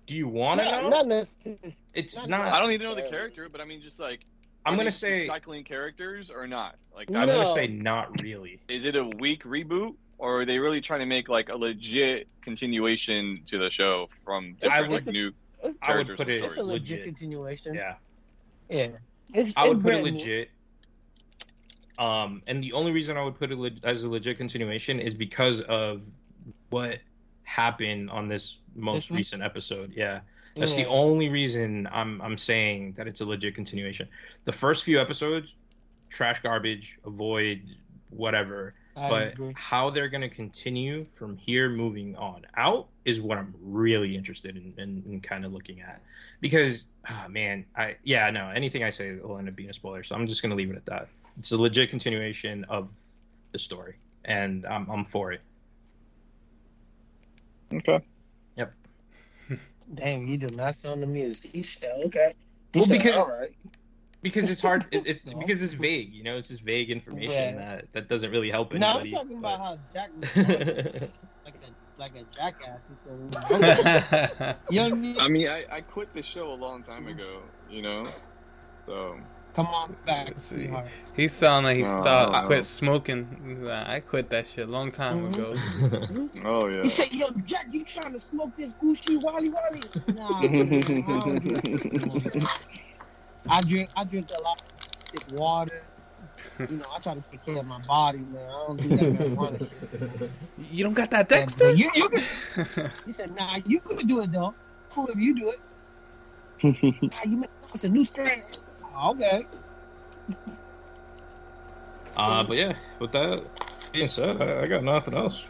[0.05, 1.73] do you want to Not, know not necessarily.
[1.93, 4.19] it's not- not I don't even know the character, but I mean, just like,
[4.65, 6.75] i'm gonna say recycling characters or not.
[6.95, 10.59] Like, i'm that- gonna say not really is it a weak reboot, or are they
[10.59, 15.05] really trying to make like a legit continuation to the show from I different would-
[15.05, 15.31] like new?
[15.63, 17.73] It's, i would put it it's a legit, legit continuation.
[17.73, 17.95] yeah
[18.69, 18.87] Yeah.
[19.33, 20.49] It's, I would put it legit.
[21.97, 25.13] Um, and the only reason I would put it le- as a legit continuation is
[25.13, 26.01] because of
[26.69, 26.99] what
[27.43, 29.93] happened on this most This recent episode.
[29.95, 30.21] Yeah,
[30.55, 34.07] that's the only reason I'm I'm saying that it's a legit continuation.
[34.45, 35.53] The first few episodes,
[36.09, 37.61] trash garbage, avoid
[38.09, 38.73] whatever.
[38.95, 39.53] I but agree.
[39.55, 44.55] how they're going to continue from here moving on out is what I'm really interested
[44.55, 46.01] in, in, in kind of looking at.
[46.41, 50.03] Because, ah, man, I yeah, no, anything I say will end up being a spoiler.
[50.03, 51.07] So I'm just going to leave it at that.
[51.39, 52.89] It's a legit continuation of
[53.51, 55.41] the story, and I'm, I'm for it.
[57.73, 57.99] Okay.
[58.57, 58.73] Yep.
[59.95, 61.45] Damn, you do not sound amused.
[61.45, 62.33] He said, okay.
[62.73, 63.51] He Well, said, because- all right.
[64.23, 67.75] Because it's hard, it, it, because it's vague, you know, it's just vague information Yeah.
[67.75, 69.11] that, that doesn't really help No, I'm anybody.
[69.11, 70.09] talking about how Jack
[71.45, 72.81] like a like a jackass.
[72.89, 77.07] Instead of, you don't need I mean, I, I quit the show a long time
[77.07, 78.03] ago, you know?
[78.87, 79.17] So,
[79.53, 80.71] come on back, Let's see.
[81.15, 82.47] he sounded like he No, stopped, no.
[82.47, 83.63] quit smoking.
[83.63, 86.33] Like, I quit that shit a long time Mhm.
[86.33, 86.49] ago.
[86.49, 86.81] oh, yeah.
[86.83, 89.83] He said, "Yo, Jack, you trying to smoke this Gucci Wally Wally?"
[90.15, 90.81] Nah, man,
[93.49, 93.61] I don't do that.
[93.61, 93.91] I drink.
[93.95, 94.59] I drink a lot
[95.15, 95.89] of water.
[96.67, 98.47] You know, I try to take care of my body, man.
[98.49, 99.83] I don't do that marijuana shit.
[100.57, 101.71] You don't got that Yeah, Dexter?
[101.71, 102.29] you, you can,
[103.05, 104.55] he said, "Nah, you could do it though.
[104.89, 105.61] Cool if you do it.
[107.11, 108.43] Nah, you make it's a new strain.
[109.05, 109.47] Okay.
[112.17, 113.43] uh, but yeah, with that
[113.91, 115.43] being said, I, I got nothing else.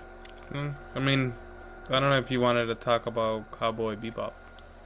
[0.52, 1.36] Mm, I mean,
[1.90, 4.34] I don't know if you wanted to talk about Cowboy Bebop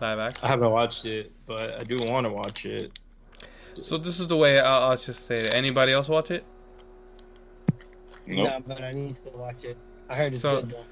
[0.01, 0.45] live action.
[0.45, 2.99] I haven't watched it, but I do want to watch it.
[3.81, 5.53] So this is the way I'll, I'll just say it.
[5.53, 6.43] Anybody else watch it?
[8.27, 8.49] Nope.
[8.49, 9.77] Nah, but I need to watch it.
[10.09, 10.83] I heard it's So- good though.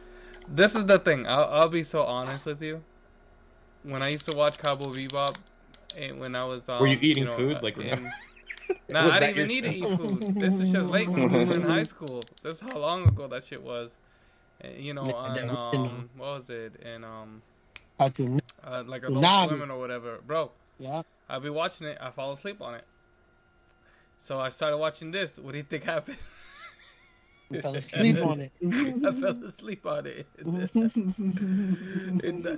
[0.47, 1.25] This is the thing.
[1.25, 2.83] I'll, I'll be so honest with you.
[3.81, 5.35] When I used to watch Cowboy Bebop,
[5.97, 7.57] and when I was um, Were you eating know, food?
[7.57, 8.11] uh, Like, in,
[8.89, 10.39] nah, Was I didn't even need to eat food.
[10.39, 12.21] This was just late when we were in high school.
[12.43, 13.95] This is how long ago that shit was.
[14.77, 15.13] You know, Yeah,
[15.49, 16.73] on um, what was it?
[16.85, 17.41] And um,
[17.97, 18.41] Cartoon.
[18.63, 19.57] uh, like Adult Navi.
[19.57, 20.51] Swim or whatever, bro.
[20.79, 21.03] Yeah.
[21.29, 21.97] I'll be watching it.
[22.01, 22.83] I fall asleep on it.
[24.19, 25.37] So I started watching this.
[25.37, 26.17] What do you think happened?
[27.49, 28.51] You fell asleep on it.
[28.63, 30.27] I fell asleep on it.
[30.37, 30.71] It-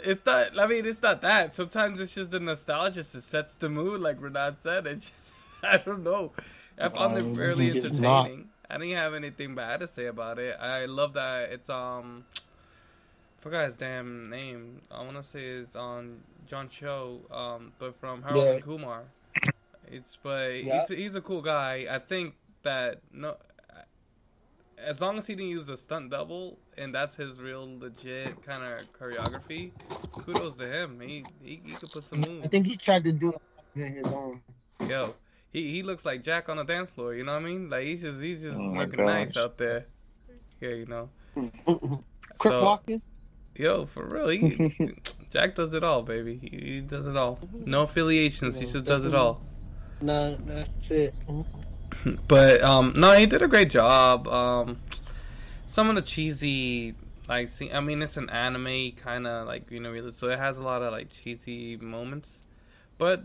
[0.05, 0.59] it's not.
[0.59, 1.53] I mean, it's not that.
[1.53, 3.01] Sometimes it's just the nostalgia.
[3.01, 4.87] It sets the mood, like Renat said.
[4.87, 5.31] It just.
[5.63, 6.31] I don't know.
[6.79, 8.49] I found Um, it fairly entertaining.
[8.69, 10.57] I didn't have anything bad to say about it.
[10.59, 12.25] I love that it's um.
[13.47, 14.81] Forgot his damn name.
[14.91, 17.21] I want to say it's on John Cho.
[17.31, 18.51] Um, but from Harold Yeah.
[18.55, 19.03] and Kumar.
[19.89, 20.83] It's but Yeah.
[20.85, 21.87] he's he's a cool guy.
[21.89, 23.37] I think that no
[24.77, 28.61] as long as he didn't use a stunt double and that's his real legit kind
[28.65, 29.71] of choreography,
[30.11, 30.99] kudos to him.
[30.99, 32.43] He he, he could put some moves.
[32.43, 33.41] I think he tried to do it
[33.81, 34.41] on his own.
[34.89, 35.15] Yo,
[35.53, 37.13] he he looks like Jack on the dance floor.
[37.13, 37.69] You know what I mean?
[37.69, 39.85] Like he's just he's just Oh my looking nice out there.
[40.59, 41.09] Yeah, you know.
[42.39, 43.01] Quick So- walking.
[43.57, 44.95] Yo, for real, he,
[45.31, 46.39] Jack does it all, baby.
[46.41, 47.39] He, he does it all.
[47.53, 48.57] No affiliations.
[48.59, 49.41] He just does it all.
[50.01, 51.13] No, that's it.
[52.27, 54.27] But um, no, he did a great job.
[54.27, 54.77] Um,
[55.65, 56.93] some of the cheesy,
[57.27, 60.57] like, see, I mean, it's an anime kind of like you know, so it has
[60.57, 62.43] a lot of like cheesy moments,
[62.97, 63.23] but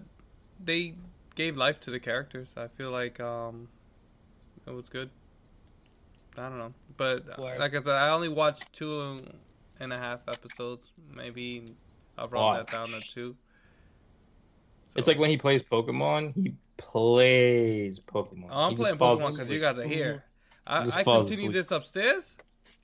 [0.63, 0.95] they
[1.35, 2.51] gave life to the characters.
[2.57, 3.69] I feel like um,
[4.67, 5.11] it was good.
[6.39, 7.59] I don't know, but Word.
[7.59, 9.23] like I said, I only watched two
[9.83, 10.89] and a half episodes.
[11.15, 11.75] Maybe
[12.19, 12.63] I'll round Oh.
[12.63, 13.37] that down to two.
[14.97, 18.49] It's like when he plays Pokemon, he plays Pokemon.
[18.51, 20.25] Oh, I'm He playing Pokemon because you guys are here.
[20.67, 21.53] I, Just I continue asleep.
[21.53, 22.37] this upstairs.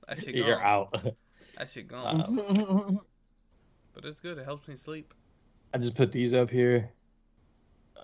[0.07, 0.39] I should go.
[0.39, 1.13] You're out.
[1.57, 1.97] I should go.
[1.97, 2.91] Uh,
[3.93, 4.37] but it's good.
[4.37, 5.13] It helps me sleep.
[5.73, 6.89] I just put these up here.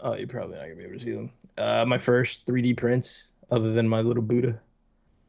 [0.03, 1.31] Oh, you're probably not gonna be able to see them.
[1.57, 4.59] Uh, my first 3D prints, other than my little Buddha.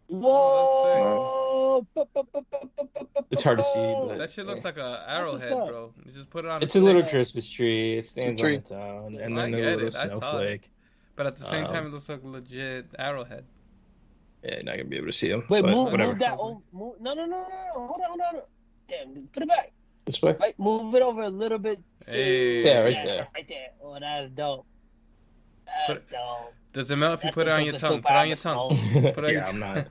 [0.09, 1.36] Whoa!
[3.31, 5.93] It's hard to see, but- That shit looks like a arrowhead, bro.
[6.05, 6.63] You just put it on.
[6.63, 7.99] It's a a little Christmas tree.
[7.99, 8.55] It stands tree.
[8.55, 9.97] on its own, and I then a little it.
[9.97, 10.19] I saw it.
[10.19, 10.71] snowflake.
[11.17, 13.45] but at the same Um, time, it looks like a legit arrowhead.
[14.45, 15.45] Yeah, you're not gonna be able to see them.
[15.49, 16.13] Wait, move, whatever.
[16.13, 16.37] move that.
[16.39, 17.87] Oh, move, no, no, no, no, no.
[17.87, 18.41] Hold on, hold on.
[18.87, 19.73] Damn, put it back.
[20.05, 20.37] This way.
[20.39, 21.81] Right, move it over a little bit.
[22.07, 22.65] Hey.
[22.65, 23.29] Yeah, right there.
[23.35, 23.69] Right there.
[23.83, 24.67] Oh, that's dope.
[25.87, 26.53] Put That's dope.
[26.73, 28.03] Does it melt if you That's put it on your tongue?
[28.03, 28.79] Put it on your tongue.
[28.79, 29.87] Put it on your yeah, I'm not.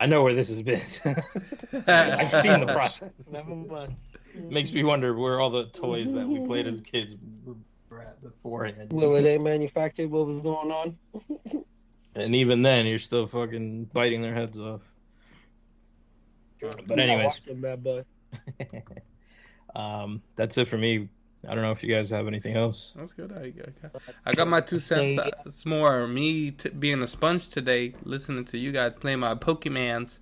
[0.00, 0.82] I know where this has been.
[1.86, 3.10] I've seen the process.
[4.34, 7.14] Makes me wonder where all the toys that we played as kids
[7.88, 8.92] were at beforehand.
[8.92, 10.10] Where were they manufactured?
[10.10, 10.98] What was going on?
[12.16, 14.82] And even then, you're still fucking biting their heads off.
[16.60, 17.24] But anyways.
[17.24, 18.04] watching Bad Boy.
[19.74, 21.08] um, that's it for me.
[21.48, 22.92] I don't know if you guys have anything else.
[22.96, 23.32] That's good.
[23.32, 23.52] I,
[23.86, 25.20] I, I got my two cents.
[25.24, 25.30] Yeah.
[25.46, 30.18] It's more me t- being a sponge today, listening to you guys play my Pokemans.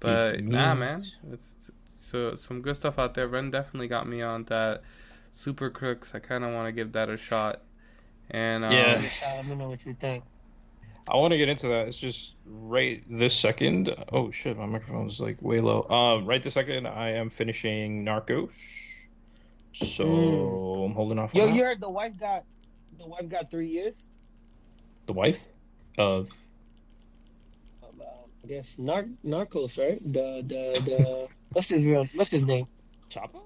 [0.00, 1.02] But nah, man,
[1.32, 1.54] it's
[2.00, 3.26] so some good stuff out there.
[3.26, 4.82] Ren definitely got me on that
[5.32, 6.12] Super Crooks.
[6.14, 7.62] I kind of want to give that a shot.
[8.30, 9.10] And um, Yeah.
[9.22, 10.24] Let me know what you think.
[11.06, 11.86] I want to get into that.
[11.88, 13.94] It's just right this second.
[14.12, 15.82] Oh shit, my microphone's like way low.
[15.88, 18.93] Um, right this second, I am finishing Narcos.
[19.74, 20.86] So Mm.
[20.86, 21.34] I'm holding off.
[21.34, 22.44] Yo, you heard the wife got
[22.98, 24.06] the wife got three years.
[25.06, 25.42] the wife
[25.98, 26.30] of
[27.82, 28.04] Um, uh,
[28.44, 30.00] I guess nar- Narcos, right?
[30.12, 32.66] The the the what's his real what's his name?
[33.10, 33.40] Choppa.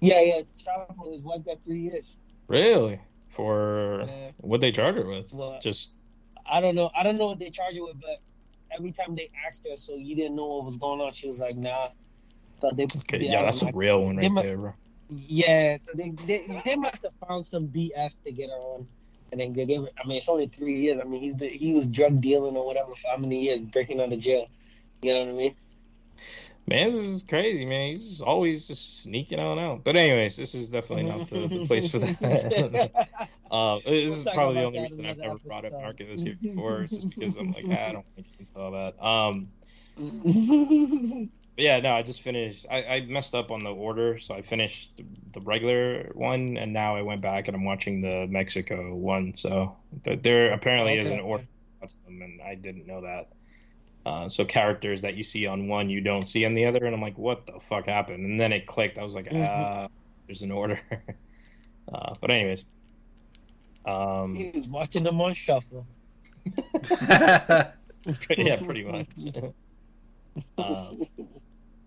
[0.00, 0.42] Yeah, yeah.
[0.56, 2.16] Chapo, his wife got three years.
[2.46, 3.00] Really?
[3.30, 5.32] For Uh, what they charge her with?
[5.32, 5.90] well, Just
[6.46, 6.90] I don't know.
[6.94, 8.20] I don't know what they charge her with, but
[8.70, 11.40] every time they asked her, so you didn't know what was going on, she was
[11.40, 11.88] like, "Nah."
[12.60, 13.18] So they, okay.
[13.18, 14.74] they- Yeah, that's a real one right mu- there, bro.
[15.10, 18.86] Yeah, so they, they they must have found some BS to get her on,
[19.32, 19.82] and then they gave.
[19.82, 21.00] Her, I mean, it's only three years.
[21.02, 24.00] I mean, he's been, he was drug dealing or whatever for how many years, breaking
[24.00, 24.48] out of jail.
[25.02, 25.54] You know what I mean?
[26.66, 27.94] Man, this is crazy, man.
[27.94, 29.84] He's always just sneaking on out.
[29.84, 33.08] But anyways, this is definitely not the, the place for that.
[33.50, 35.72] uh, this is probably the only reason I've never brought up.
[35.72, 36.82] Narcos here before.
[36.82, 39.02] It's just because I'm like, ah, I don't to get into all that.
[39.02, 39.48] Um,
[41.58, 42.66] but yeah, no, I just finished.
[42.70, 46.72] I, I messed up on the order, so I finished the, the regular one, and
[46.72, 49.34] now I went back and I'm watching the Mexico one.
[49.34, 51.44] So th- there apparently is an order
[51.80, 53.32] watch them, and I didn't know that.
[54.06, 56.94] Uh, so characters that you see on one, you don't see on the other, and
[56.94, 58.24] I'm like, what the fuck happened?
[58.24, 58.96] And then it clicked.
[58.96, 59.44] I was like, Mhm.
[59.44, 59.88] ah,
[60.28, 60.80] there's an order.
[61.92, 62.64] uh, but anyways,
[63.84, 65.88] um, he was watching them on shuffle.
[66.88, 67.72] yeah.
[68.28, 69.08] yeah, pretty much.
[70.56, 71.02] um,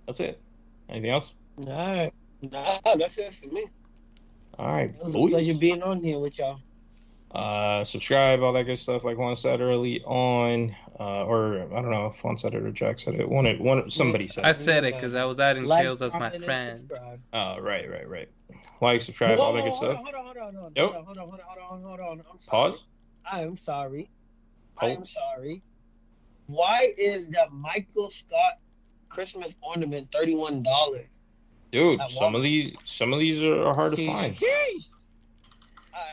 [0.07, 0.41] that's it.
[0.89, 1.33] Anything else?
[1.67, 3.65] All right, nah, that's it for me.
[4.57, 6.59] All right, It was a pleasure being on here with y'all.
[7.33, 9.05] Uh, subscribe, all that good stuff.
[9.05, 12.71] Like Juan said early on, uh, or I don't know if Juan said it or
[12.71, 13.27] Jack said it.
[13.29, 14.43] One, one, somebody said.
[14.45, 16.79] I said it because I was adding Like, Tails as my friend.
[16.89, 17.21] subscribe.
[17.31, 18.27] Oh, right, right, right.
[18.81, 19.95] Like, subscribe, all that good stuff.
[19.95, 20.91] Hold on, hold on, hold on, Yep.
[20.91, 22.25] hold on, hold on, hold on, hold on.
[22.29, 22.71] I'm sorry.
[22.71, 22.83] Pause.
[23.31, 24.09] I am sorry.
[24.81, 24.89] I Oh.
[24.89, 25.63] am sorry.
[26.47, 28.55] Why is the Michael Scott
[29.11, 31.07] Christmas ornament thirty one dollars?
[31.71, 34.37] Dude, some of these, some of these are, hard to find.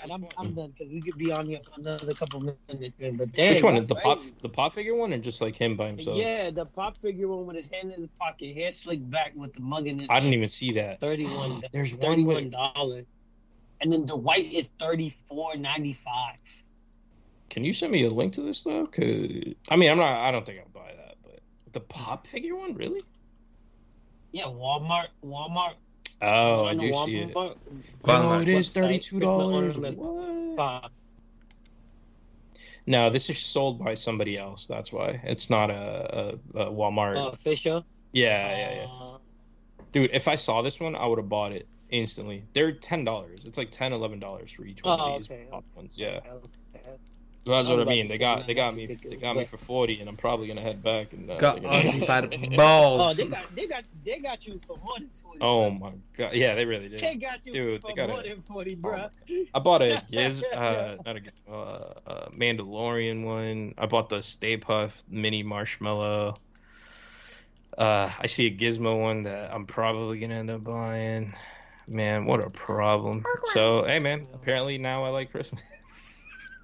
[0.03, 3.17] and I'm, I'm done because we could be on here for another couple minutes, man.
[3.17, 5.77] But damn, Which one is the pop, the pop figure one, or just like him
[5.77, 6.17] by himself?
[6.17, 9.53] Yeah, the pop figure one with his hand in his pocket, hair slicked back with
[9.53, 10.09] the mug in his.
[10.11, 11.01] I didn't even see that.
[11.01, 11.63] Thirty one.
[11.73, 12.55] There's one with.
[13.81, 16.37] And then the white is thirty four ninety five.
[17.51, 18.87] Can you send me a link to this though?
[18.87, 19.05] Cause
[19.69, 20.21] I mean, I'm not.
[20.21, 20.68] I don't think I'll buy that.
[20.68, 20.68] But
[21.73, 23.03] the pop figure one, really?
[24.33, 25.75] Yeah, Walmart, Walmart.
[26.21, 27.35] Oh, I on the do see it.
[27.35, 27.57] Walmart
[28.05, 28.37] Walmart.
[28.37, 29.75] Oh, it is website, thirty-two dollars.
[29.77, 30.91] Christmas What?
[32.87, 34.65] No, this is sold by somebody else.
[34.67, 37.17] That's why it's not a, a, a Walmart.
[37.19, 37.83] Uh, Fisher.
[38.13, 38.87] yeah, yeah, yeah.
[38.91, 39.19] Uh,
[39.93, 42.45] Dude, if I saw this one, I would have bought it instantly.
[42.55, 43.41] They're ten dollars.
[43.45, 45.47] It's like 10 dollars for each one Oh, of these okay.
[45.51, 45.93] pop ones.
[45.97, 46.47] Yeah, Okay.
[47.49, 48.09] So that's what I mean.
[48.09, 50.83] They got they got me they got me for forty, and I'm probably gonna head
[50.83, 51.31] back and.
[51.31, 53.17] Uh, Got they're Aussie by the Oh, balls.
[53.17, 55.39] they got they got they got you for more than forty.
[55.41, 55.79] Oh bro.
[55.79, 56.35] my god!
[56.35, 57.01] Yeah, they really did.
[57.01, 59.09] They got you Dude, for they got more a- than forty, Oh bro.
[59.55, 63.73] I bought a Giz, uh, not a Giz, uh, uh, Mandalorian one.
[63.79, 66.35] I bought the Stay Puft mini marshmallow.
[67.79, 71.33] Uh, I see a Gizmo one that I'm probably gonna end up buying.
[71.87, 73.25] Man, what a problem.
[73.55, 74.27] So, hey, man.
[74.35, 75.63] Apparently now I like Christmas.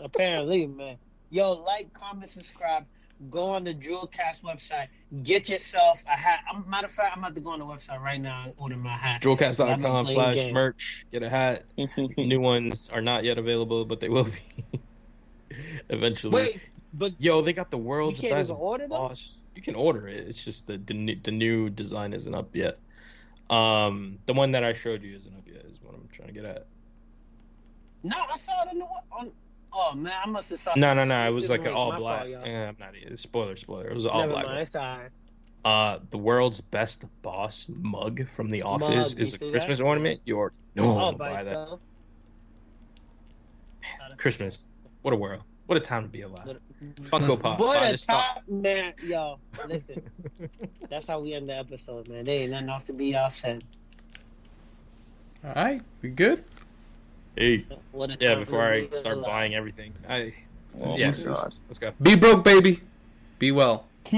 [0.04, 0.98] Apparently, man.
[1.30, 2.84] Yo, like, comment, subscribe.
[3.30, 4.88] Go on the Drillcast website.
[5.22, 6.40] Get yourself a hat.
[6.50, 8.76] I'm, matter of fact, I'm about to go on the website right now and order
[8.76, 9.22] my hat.
[9.22, 10.52] Drillcast.com slash games.
[10.52, 11.06] merch.
[11.10, 11.64] Get a hat.
[12.18, 14.78] New ones are not yet available, but they will be
[15.88, 16.34] eventually.
[16.34, 16.60] Wait,
[16.92, 18.90] but Yo, they got the you world's can't best order them?
[18.90, 19.40] boss.
[19.54, 20.26] You can order it.
[20.28, 22.78] It's just the the new, the new design isn't up yet.
[23.48, 25.64] Um, the one that I showed you isn't up yet.
[25.66, 26.66] Is what I'm trying to get at.
[28.02, 29.32] No, I saw it on the on.
[29.74, 30.72] Oh man, I must have saw.
[30.76, 31.26] No, no, no.
[31.26, 32.20] It was like an all black.
[32.20, 32.44] fault, y'all.
[32.44, 32.90] Eh, I'm not.
[32.94, 33.88] It's spoiler, spoiler.
[33.88, 34.46] It was an all Never black.
[34.46, 35.10] mind, it's alright.
[35.64, 39.84] Uh, the world's best boss mug from The Office Mug, is a Christmas that?
[39.84, 40.20] ornament.
[40.26, 41.50] You're no Oh, to by buy that.
[41.50, 41.80] itself.
[44.16, 44.64] Christmas.
[45.02, 45.42] What a world.
[45.66, 46.46] What a time to be alive.
[46.46, 46.60] What-
[47.04, 47.58] Funko Pop.
[47.58, 48.42] What buy a the stock.
[48.48, 49.38] man, yo.
[49.66, 50.02] Listen,
[50.90, 52.24] that's how we end the episode, man.
[52.24, 53.64] There ain't nothing else to be all said.
[55.42, 56.44] All right, we good?
[57.36, 57.64] Hey.
[57.92, 59.26] What a Yeah, before I start alive.
[59.30, 59.92] buying everything.
[60.08, 60.32] I
[60.80, 61.10] Oh Yeah.
[61.10, 61.54] my god.
[61.68, 61.92] let's go.
[62.02, 62.80] Be broke, baby.
[63.38, 63.86] Be well.